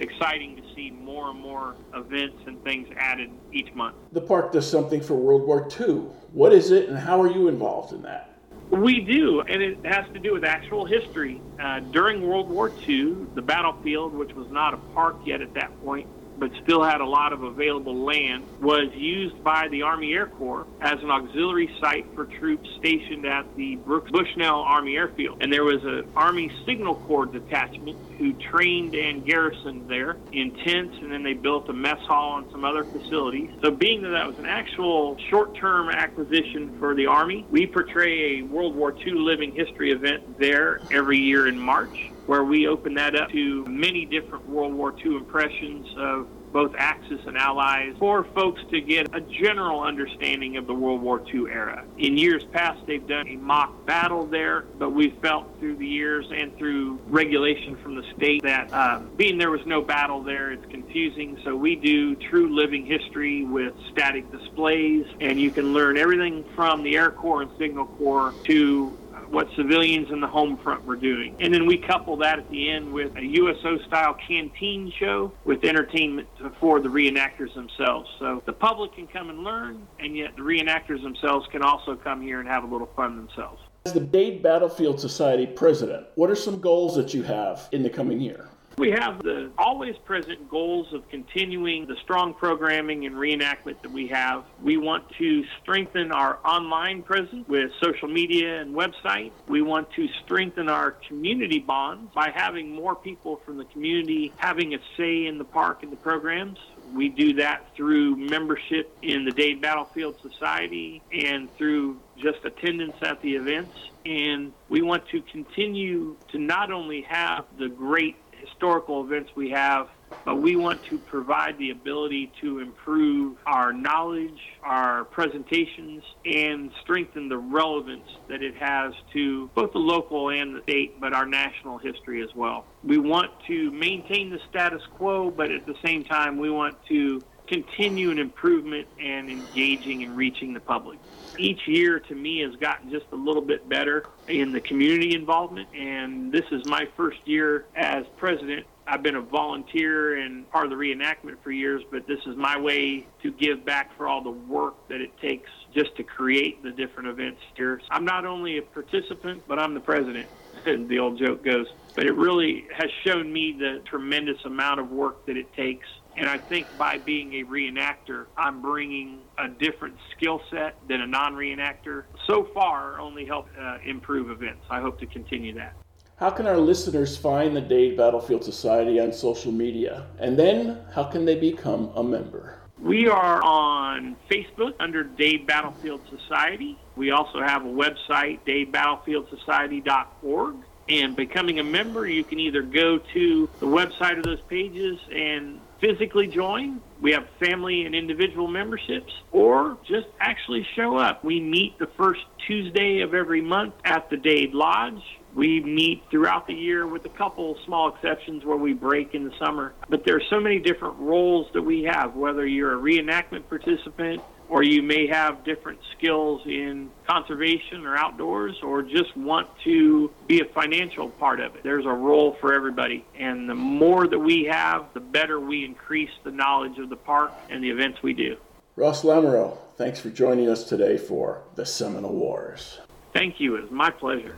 exciting 0.00 0.56
to 0.56 0.62
see 0.74 0.90
more 0.90 1.30
and 1.30 1.40
more 1.40 1.76
events 1.94 2.38
and 2.46 2.62
things 2.64 2.88
added 2.96 3.30
each 3.52 3.72
month. 3.74 3.94
The 4.12 4.20
park 4.20 4.50
does 4.50 4.68
something 4.68 5.00
for 5.00 5.14
World 5.14 5.42
War 5.46 5.68
II. 5.78 6.08
What 6.32 6.52
is 6.52 6.72
it, 6.72 6.88
and 6.88 6.98
how 6.98 7.22
are 7.22 7.30
you 7.30 7.46
involved 7.46 7.92
in 7.92 8.02
that? 8.02 8.35
We 8.70 9.00
do, 9.00 9.42
and 9.48 9.62
it 9.62 9.80
has 9.84 10.04
to 10.12 10.18
do 10.18 10.32
with 10.32 10.44
actual 10.44 10.86
history. 10.86 11.44
Uh, 11.58 11.80
during 11.92 12.26
World 12.26 12.50
War 12.50 12.74
II, 12.88 13.26
the 13.34 13.42
battlefield, 13.42 14.12
which 14.12 14.34
was 14.34 14.48
not 14.50 14.74
a 14.74 14.78
park 14.92 15.20
yet 15.24 15.40
at 15.40 15.54
that 15.54 15.80
point, 15.80 16.08
but 16.38 16.50
still 16.62 16.82
had 16.82 17.00
a 17.00 17.06
lot 17.06 17.32
of 17.32 17.42
available 17.42 18.04
land, 18.04 18.44
was 18.60 18.88
used 18.94 19.42
by 19.42 19.68
the 19.70 19.82
Army 19.82 20.12
Air 20.12 20.26
Corps 20.26 20.66
as 20.80 20.94
an 21.02 21.10
auxiliary 21.10 21.70
site 21.80 22.06
for 22.14 22.26
troops 22.38 22.68
stationed 22.78 23.26
at 23.26 23.44
the 23.56 23.76
Brooks 23.76 24.10
Bushnell 24.10 24.62
Army 24.62 24.96
Airfield. 24.96 25.42
And 25.42 25.52
there 25.52 25.64
was 25.64 25.82
an 25.84 26.04
Army 26.16 26.50
Signal 26.66 26.96
Corps 27.06 27.26
detachment 27.26 27.98
who 28.18 28.32
trained 28.50 28.94
and 28.94 29.26
garrisoned 29.26 29.88
there 29.88 30.16
in 30.32 30.52
tents, 30.64 30.96
and 31.02 31.12
then 31.12 31.22
they 31.22 31.34
built 31.34 31.68
a 31.68 31.72
mess 31.72 32.00
hall 32.06 32.38
and 32.38 32.46
some 32.50 32.64
other 32.64 32.84
facilities. 32.84 33.50
So, 33.62 33.70
being 33.70 34.02
that 34.02 34.10
that 34.10 34.26
was 34.26 34.36
an 34.38 34.46
actual 34.46 35.16
short 35.30 35.56
term 35.58 35.88
acquisition 35.90 36.76
for 36.78 36.94
the 36.94 37.06
Army, 37.06 37.46
we 37.50 37.66
portray 37.66 38.38
a 38.38 38.42
World 38.42 38.74
War 38.74 38.94
II 39.06 39.12
living 39.14 39.52
history 39.54 39.92
event 39.92 40.38
there 40.38 40.82
every 40.90 41.18
year 41.18 41.46
in 41.46 41.58
March 41.58 41.96
where 42.26 42.44
we 42.44 42.66
open 42.66 42.94
that 42.94 43.14
up 43.14 43.30
to 43.30 43.64
many 43.66 44.04
different 44.04 44.48
World 44.48 44.74
War 44.74 44.94
II 45.04 45.16
impressions 45.16 45.86
of 45.96 46.26
both 46.52 46.74
Axis 46.78 47.20
and 47.26 47.36
Allies 47.36 47.94
for 47.98 48.24
folks 48.34 48.62
to 48.70 48.80
get 48.80 49.14
a 49.14 49.20
general 49.20 49.82
understanding 49.82 50.56
of 50.56 50.66
the 50.66 50.72
World 50.72 51.02
War 51.02 51.22
II 51.32 51.50
era. 51.50 51.84
In 51.98 52.16
years 52.16 52.44
past, 52.52 52.80
they've 52.86 53.06
done 53.06 53.28
a 53.28 53.36
mock 53.36 53.84
battle 53.84 54.24
there, 54.24 54.62
but 54.78 54.90
we 54.90 55.10
felt 55.20 55.58
through 55.58 55.76
the 55.76 55.86
years 55.86 56.26
and 56.34 56.56
through 56.56 56.98
regulation 57.08 57.76
from 57.82 57.94
the 57.94 58.02
state 58.16 58.42
that 58.42 58.72
uh, 58.72 59.00
being 59.16 59.36
there 59.36 59.50
was 59.50 59.64
no 59.66 59.82
battle 59.82 60.22
there, 60.22 60.50
it's 60.50 60.64
confusing. 60.70 61.38
So 61.44 61.54
we 61.54 61.76
do 61.76 62.14
true 62.14 62.54
living 62.54 62.86
history 62.86 63.44
with 63.44 63.74
static 63.92 64.30
displays, 64.32 65.04
and 65.20 65.38
you 65.38 65.50
can 65.50 65.74
learn 65.74 65.98
everything 65.98 66.42
from 66.54 66.82
the 66.82 66.96
Air 66.96 67.10
Corps 67.10 67.42
and 67.42 67.50
Signal 67.58 67.84
Corps 67.98 68.32
to 68.44 68.96
what 69.30 69.48
civilians 69.56 70.10
in 70.10 70.20
the 70.20 70.26
home 70.26 70.58
front 70.62 70.84
were 70.84 70.96
doing. 70.96 71.36
And 71.40 71.52
then 71.52 71.66
we 71.66 71.78
couple 71.78 72.16
that 72.18 72.38
at 72.38 72.50
the 72.50 72.70
end 72.70 72.92
with 72.92 73.16
a 73.16 73.24
USO 73.24 73.78
style 73.86 74.16
canteen 74.26 74.92
show 74.98 75.32
with 75.44 75.64
entertainment 75.64 76.28
for 76.60 76.80
the 76.80 76.88
reenactors 76.88 77.54
themselves. 77.54 78.08
So 78.18 78.42
the 78.46 78.52
public 78.52 78.94
can 78.94 79.06
come 79.06 79.30
and 79.30 79.44
learn, 79.44 79.86
and 79.98 80.16
yet 80.16 80.36
the 80.36 80.42
reenactors 80.42 81.02
themselves 81.02 81.46
can 81.50 81.62
also 81.62 81.96
come 81.96 82.22
here 82.22 82.40
and 82.40 82.48
have 82.48 82.64
a 82.64 82.66
little 82.66 82.90
fun 82.96 83.16
themselves. 83.16 83.60
As 83.86 83.92
the 83.92 84.00
Dade 84.00 84.42
Battlefield 84.42 85.00
Society 85.00 85.46
president, 85.46 86.06
what 86.16 86.30
are 86.30 86.34
some 86.34 86.60
goals 86.60 86.96
that 86.96 87.14
you 87.14 87.22
have 87.22 87.68
in 87.70 87.82
the 87.82 87.90
coming 87.90 88.20
year? 88.20 88.48
We 88.78 88.90
have 88.90 89.22
the 89.22 89.52
always 89.56 89.96
present 90.04 90.50
goals 90.50 90.92
of 90.92 91.08
continuing 91.08 91.86
the 91.86 91.96
strong 92.02 92.34
programming 92.34 93.06
and 93.06 93.16
reenactment 93.16 93.80
that 93.80 93.90
we 93.90 94.08
have. 94.08 94.44
We 94.62 94.76
want 94.76 95.04
to 95.16 95.44
strengthen 95.62 96.12
our 96.12 96.38
online 96.44 97.02
presence 97.02 97.48
with 97.48 97.70
social 97.82 98.08
media 98.08 98.60
and 98.60 98.74
website. 98.74 99.32
We 99.48 99.62
want 99.62 99.90
to 99.92 100.06
strengthen 100.22 100.68
our 100.68 100.90
community 101.08 101.58
bonds 101.58 102.12
by 102.14 102.30
having 102.34 102.70
more 102.70 102.94
people 102.94 103.40
from 103.46 103.56
the 103.56 103.64
community 103.64 104.34
having 104.36 104.74
a 104.74 104.78
say 104.98 105.24
in 105.24 105.38
the 105.38 105.44
park 105.44 105.82
and 105.82 105.90
the 105.90 105.96
programs. 105.96 106.58
We 106.94 107.08
do 107.08 107.32
that 107.34 107.74
through 107.76 108.16
membership 108.16 108.94
in 109.00 109.24
the 109.24 109.32
Dade 109.32 109.62
Battlefield 109.62 110.16
Society 110.20 111.02
and 111.10 111.48
through 111.56 111.96
just 112.18 112.44
attendance 112.44 112.96
at 113.02 113.22
the 113.22 113.36
events. 113.36 113.74
And 114.04 114.52
we 114.68 114.82
want 114.82 115.08
to 115.08 115.20
continue 115.22 116.16
to 116.28 116.38
not 116.38 116.70
only 116.70 117.02
have 117.08 117.46
the 117.58 117.68
great 117.68 118.16
historical 118.40 119.04
events 119.04 119.30
we 119.36 119.50
have, 119.50 119.88
but 120.24 120.36
we 120.36 120.56
want 120.56 120.80
to 120.90 120.98
provide 120.98 121.56
the 121.56 121.70
ability 121.70 122.32
to 122.40 122.58
improve 122.58 123.36
our 123.46 123.72
knowledge, 123.72 124.40
our 124.64 125.04
presentations, 125.04 126.02
and 126.24 126.72
strengthen 126.82 127.28
the 127.28 127.38
relevance 127.38 128.08
that 128.28 128.42
it 128.42 128.56
has 128.56 128.92
to 129.12 129.48
both 129.54 129.72
the 129.72 129.78
local 129.78 130.30
and 130.30 130.56
the 130.56 130.62
state, 130.62 131.00
but 131.00 131.14
our 131.14 131.26
national 131.26 131.78
history 131.78 132.22
as 132.22 132.30
well. 132.34 132.66
We 132.82 132.98
want 132.98 133.30
to 133.46 133.70
maintain 133.70 134.30
the 134.30 134.40
status 134.48 134.82
quo, 134.90 135.30
but 135.30 135.52
at 135.52 135.64
the 135.64 135.76
same 135.84 136.04
time, 136.04 136.38
we 136.38 136.50
want 136.50 136.76
to 136.88 137.22
continue 137.46 138.10
an 138.10 138.18
improvement 138.18 138.86
and 139.00 139.30
engaging 139.30 140.02
and 140.02 140.16
reaching 140.16 140.52
the 140.52 140.60
public. 140.60 140.98
Each 141.38 141.60
year 141.66 142.00
to 142.00 142.14
me 142.14 142.40
has 142.40 142.56
gotten 142.56 142.90
just 142.90 143.06
a 143.12 143.16
little 143.16 143.42
bit 143.42 143.68
better 143.68 144.06
in 144.28 144.52
the 144.52 144.60
community 144.60 145.14
involvement, 145.14 145.68
and 145.74 146.32
this 146.32 146.44
is 146.50 146.62
my 146.64 146.88
first 146.96 147.18
year 147.26 147.66
as 147.76 148.04
president. 148.16 148.66
I've 148.86 149.02
been 149.02 149.16
a 149.16 149.20
volunteer 149.20 150.20
and 150.20 150.48
part 150.50 150.64
of 150.64 150.70
the 150.70 150.76
reenactment 150.76 151.42
for 151.42 151.50
years, 151.50 151.82
but 151.90 152.06
this 152.06 152.20
is 152.26 152.36
my 152.36 152.58
way 152.58 153.06
to 153.22 153.32
give 153.32 153.64
back 153.64 153.96
for 153.96 154.06
all 154.06 154.22
the 154.22 154.30
work 154.30 154.88
that 154.88 155.00
it 155.00 155.10
takes 155.20 155.50
just 155.74 155.94
to 155.96 156.04
create 156.04 156.62
the 156.62 156.70
different 156.70 157.08
events 157.08 157.40
here. 157.56 157.80
I'm 157.90 158.04
not 158.04 158.24
only 158.24 158.58
a 158.58 158.62
participant, 158.62 159.42
but 159.46 159.58
I'm 159.58 159.74
the 159.74 159.80
president, 159.80 160.28
the 160.64 160.98
old 160.98 161.18
joke 161.18 161.44
goes. 161.44 161.66
But 161.94 162.06
it 162.06 162.14
really 162.14 162.66
has 162.76 162.88
shown 163.04 163.32
me 163.32 163.56
the 163.58 163.82
tremendous 163.86 164.38
amount 164.44 164.80
of 164.80 164.90
work 164.90 165.26
that 165.26 165.36
it 165.36 165.52
takes 165.54 165.86
and 166.16 166.28
I 166.28 166.38
think 166.38 166.66
by 166.78 166.98
being 166.98 167.34
a 167.34 167.44
reenactor, 167.44 168.26
I'm 168.36 168.62
bringing 168.62 169.20
a 169.38 169.48
different 169.48 169.96
skill 170.16 170.40
set 170.50 170.76
than 170.88 171.02
a 171.02 171.06
non 171.06 171.34
reenactor. 171.34 172.04
So 172.26 172.48
far, 172.54 172.98
only 172.98 173.26
helped 173.26 173.56
uh, 173.58 173.78
improve 173.84 174.30
events. 174.30 174.64
I 174.70 174.80
hope 174.80 174.98
to 175.00 175.06
continue 175.06 175.52
that. 175.54 175.74
How 176.16 176.30
can 176.30 176.46
our 176.46 176.56
listeners 176.56 177.16
find 177.16 177.54
the 177.54 177.60
Dade 177.60 177.96
Battlefield 177.96 178.42
Society 178.42 178.98
on 178.98 179.12
social 179.12 179.52
media? 179.52 180.06
And 180.18 180.36
then, 180.38 180.78
how 180.94 181.04
can 181.04 181.26
they 181.26 181.38
become 181.38 181.92
a 181.94 182.02
member? 182.02 182.58
We 182.80 183.06
are 183.08 183.42
on 183.42 184.16
Facebook 184.30 184.72
under 184.80 185.04
Dade 185.04 185.46
Battlefield 185.46 186.00
Society. 186.08 186.78
We 186.94 187.10
also 187.10 187.42
have 187.42 187.66
a 187.66 187.68
website, 187.68 188.40
dadebattlefieldssociety.org. 188.46 190.56
And 190.88 191.16
becoming 191.16 191.58
a 191.58 191.64
member, 191.64 192.06
you 192.06 192.22
can 192.22 192.38
either 192.38 192.62
go 192.62 192.98
to 192.98 193.48
the 193.58 193.66
website 193.66 194.18
of 194.18 194.24
those 194.24 194.40
pages 194.42 195.00
and 195.12 195.58
physically 195.80 196.26
join. 196.26 196.80
We 197.00 197.12
have 197.12 197.26
family 197.38 197.84
and 197.84 197.94
individual 197.94 198.48
memberships, 198.48 199.12
or 199.32 199.76
just 199.86 200.06
actually 200.20 200.66
show 200.74 200.96
up. 200.96 201.22
We 201.22 201.40
meet 201.40 201.78
the 201.78 201.88
first 201.96 202.20
Tuesday 202.46 203.00
of 203.00 203.14
every 203.14 203.40
month 203.40 203.74
at 203.84 204.08
the 204.10 204.16
Dade 204.16 204.54
Lodge. 204.54 205.02
We 205.34 205.60
meet 205.60 206.02
throughout 206.10 206.46
the 206.46 206.54
year 206.54 206.86
with 206.86 207.04
a 207.04 207.10
couple 207.10 207.58
small 207.66 207.94
exceptions 207.94 208.44
where 208.44 208.56
we 208.56 208.72
break 208.72 209.14
in 209.14 209.24
the 209.24 209.32
summer. 209.38 209.74
But 209.90 210.04
there 210.06 210.16
are 210.16 210.22
so 210.30 210.40
many 210.40 210.58
different 210.58 210.96
roles 210.98 211.46
that 211.52 211.60
we 211.60 211.82
have, 211.82 212.14
whether 212.14 212.46
you're 212.46 212.72
a 212.72 212.80
reenactment 212.80 213.46
participant, 213.48 214.22
or 214.48 214.62
you 214.62 214.82
may 214.82 215.06
have 215.06 215.44
different 215.44 215.78
skills 215.96 216.40
in 216.46 216.90
conservation 217.08 217.84
or 217.84 217.96
outdoors, 217.96 218.56
or 218.62 218.82
just 218.82 219.16
want 219.16 219.48
to 219.64 220.10
be 220.26 220.40
a 220.40 220.44
financial 220.46 221.08
part 221.10 221.40
of 221.40 221.54
it. 221.56 221.62
There's 221.62 221.84
a 221.84 221.92
role 221.92 222.36
for 222.40 222.54
everybody. 222.54 223.04
And 223.18 223.48
the 223.48 223.54
more 223.54 224.06
that 224.06 224.18
we 224.18 224.44
have, 224.44 224.86
the 224.94 225.00
better 225.00 225.40
we 225.40 225.64
increase 225.64 226.10
the 226.24 226.30
knowledge 226.30 226.78
of 226.78 226.90
the 226.90 226.96
park 226.96 227.32
and 227.50 227.62
the 227.62 227.70
events 227.70 228.02
we 228.02 228.12
do. 228.12 228.36
Ross 228.76 229.02
Lamoureux, 229.02 229.56
thanks 229.76 229.98
for 229.98 230.10
joining 230.10 230.48
us 230.48 230.64
today 230.64 230.96
for 230.96 231.42
the 231.54 231.66
Seminole 231.66 232.14
Wars. 232.14 232.80
Thank 233.12 233.40
you. 233.40 233.56
It 233.56 233.62
was 233.62 233.70
my 233.70 233.90
pleasure. 233.90 234.36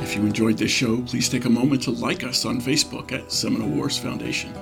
If 0.00 0.14
you 0.16 0.26
enjoyed 0.26 0.58
this 0.58 0.70
show, 0.70 1.02
please 1.02 1.28
take 1.28 1.44
a 1.44 1.50
moment 1.50 1.82
to 1.82 1.90
like 1.90 2.22
us 2.22 2.44
on 2.44 2.60
Facebook 2.60 3.10
at 3.10 3.32
Seminole 3.32 3.70
Wars 3.70 3.98
Foundation 3.98 4.54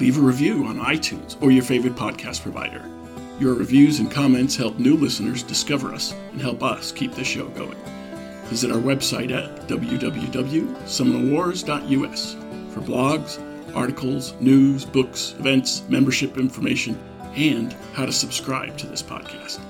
leave 0.00 0.16
a 0.16 0.20
review 0.20 0.64
on 0.64 0.78
iTunes 0.78 1.36
or 1.42 1.50
your 1.50 1.62
favorite 1.62 1.94
podcast 1.94 2.40
provider. 2.42 2.82
Your 3.38 3.52
reviews 3.54 4.00
and 4.00 4.10
comments 4.10 4.56
help 4.56 4.78
new 4.78 4.96
listeners 4.96 5.42
discover 5.42 5.94
us 5.94 6.14
and 6.32 6.40
help 6.40 6.62
us 6.62 6.90
keep 6.90 7.14
the 7.14 7.24
show 7.24 7.48
going. 7.48 7.76
Visit 8.44 8.72
our 8.72 8.78
website 8.78 9.30
at 9.30 9.68
www.seminolewars.us 9.68 12.34
for 12.74 12.80
blogs, 12.80 13.76
articles, 13.76 14.34
news, 14.40 14.84
books, 14.84 15.34
events, 15.38 15.82
membership 15.88 16.38
information, 16.38 16.98
and 17.36 17.74
how 17.92 18.06
to 18.06 18.12
subscribe 18.12 18.76
to 18.78 18.86
this 18.86 19.02
podcast. 19.02 19.60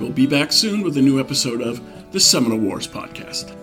We'll 0.00 0.10
be 0.10 0.26
back 0.26 0.52
soon 0.52 0.82
with 0.82 0.96
a 0.96 1.02
new 1.02 1.20
episode 1.20 1.62
of 1.62 1.80
the 2.12 2.20
Seminole 2.20 2.58
Wars 2.58 2.86
Podcast. 2.86 3.54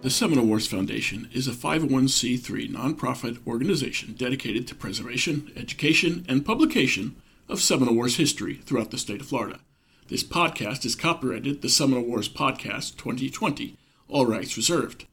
The 0.00 0.10
Seminole 0.10 0.46
Wars 0.46 0.68
Foundation 0.68 1.28
is 1.32 1.48
a 1.48 1.50
501c3 1.50 2.70
nonprofit 2.70 3.44
organization 3.44 4.14
dedicated 4.16 4.68
to 4.68 4.76
preservation, 4.76 5.50
education, 5.56 6.24
and 6.28 6.46
publication 6.46 7.16
of 7.48 7.60
Seminole 7.60 7.96
Wars 7.96 8.14
history 8.14 8.60
throughout 8.64 8.92
the 8.92 8.96
state 8.96 9.20
of 9.20 9.26
Florida. 9.26 9.58
This 10.06 10.22
podcast 10.22 10.84
is 10.84 10.94
copyrighted 10.94 11.62
the 11.62 11.68
Seminole 11.68 12.04
Wars 12.04 12.28
Podcast 12.28 12.96
2020, 12.96 13.76
all 14.06 14.24
rights 14.24 14.56
reserved. 14.56 15.04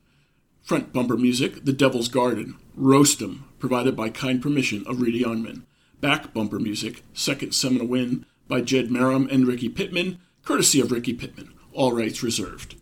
Front 0.61 0.93
bumper 0.93 1.17
music, 1.17 1.65
The 1.65 1.73
Devil's 1.73 2.07
Garden, 2.07 2.55
Roast 2.75 3.19
'em, 3.23 3.45
provided 3.57 3.95
by 3.95 4.09
kind 4.09 4.39
permission 4.39 4.85
of 4.85 5.01
Reedy 5.01 5.25
Unman. 5.25 5.65
Back 5.99 6.31
bumper 6.31 6.59
music, 6.59 7.03
Second 7.11 7.55
Seminole 7.55 7.87
Win, 7.87 8.27
by 8.47 8.61
Jed 8.61 8.89
Marum 8.89 9.27
and 9.31 9.47
Ricky 9.47 9.67
Pittman, 9.67 10.19
courtesy 10.43 10.79
of 10.79 10.91
Ricky 10.91 11.13
Pittman, 11.13 11.53
all 11.73 11.91
rights 11.91 12.21
reserved. 12.21 12.75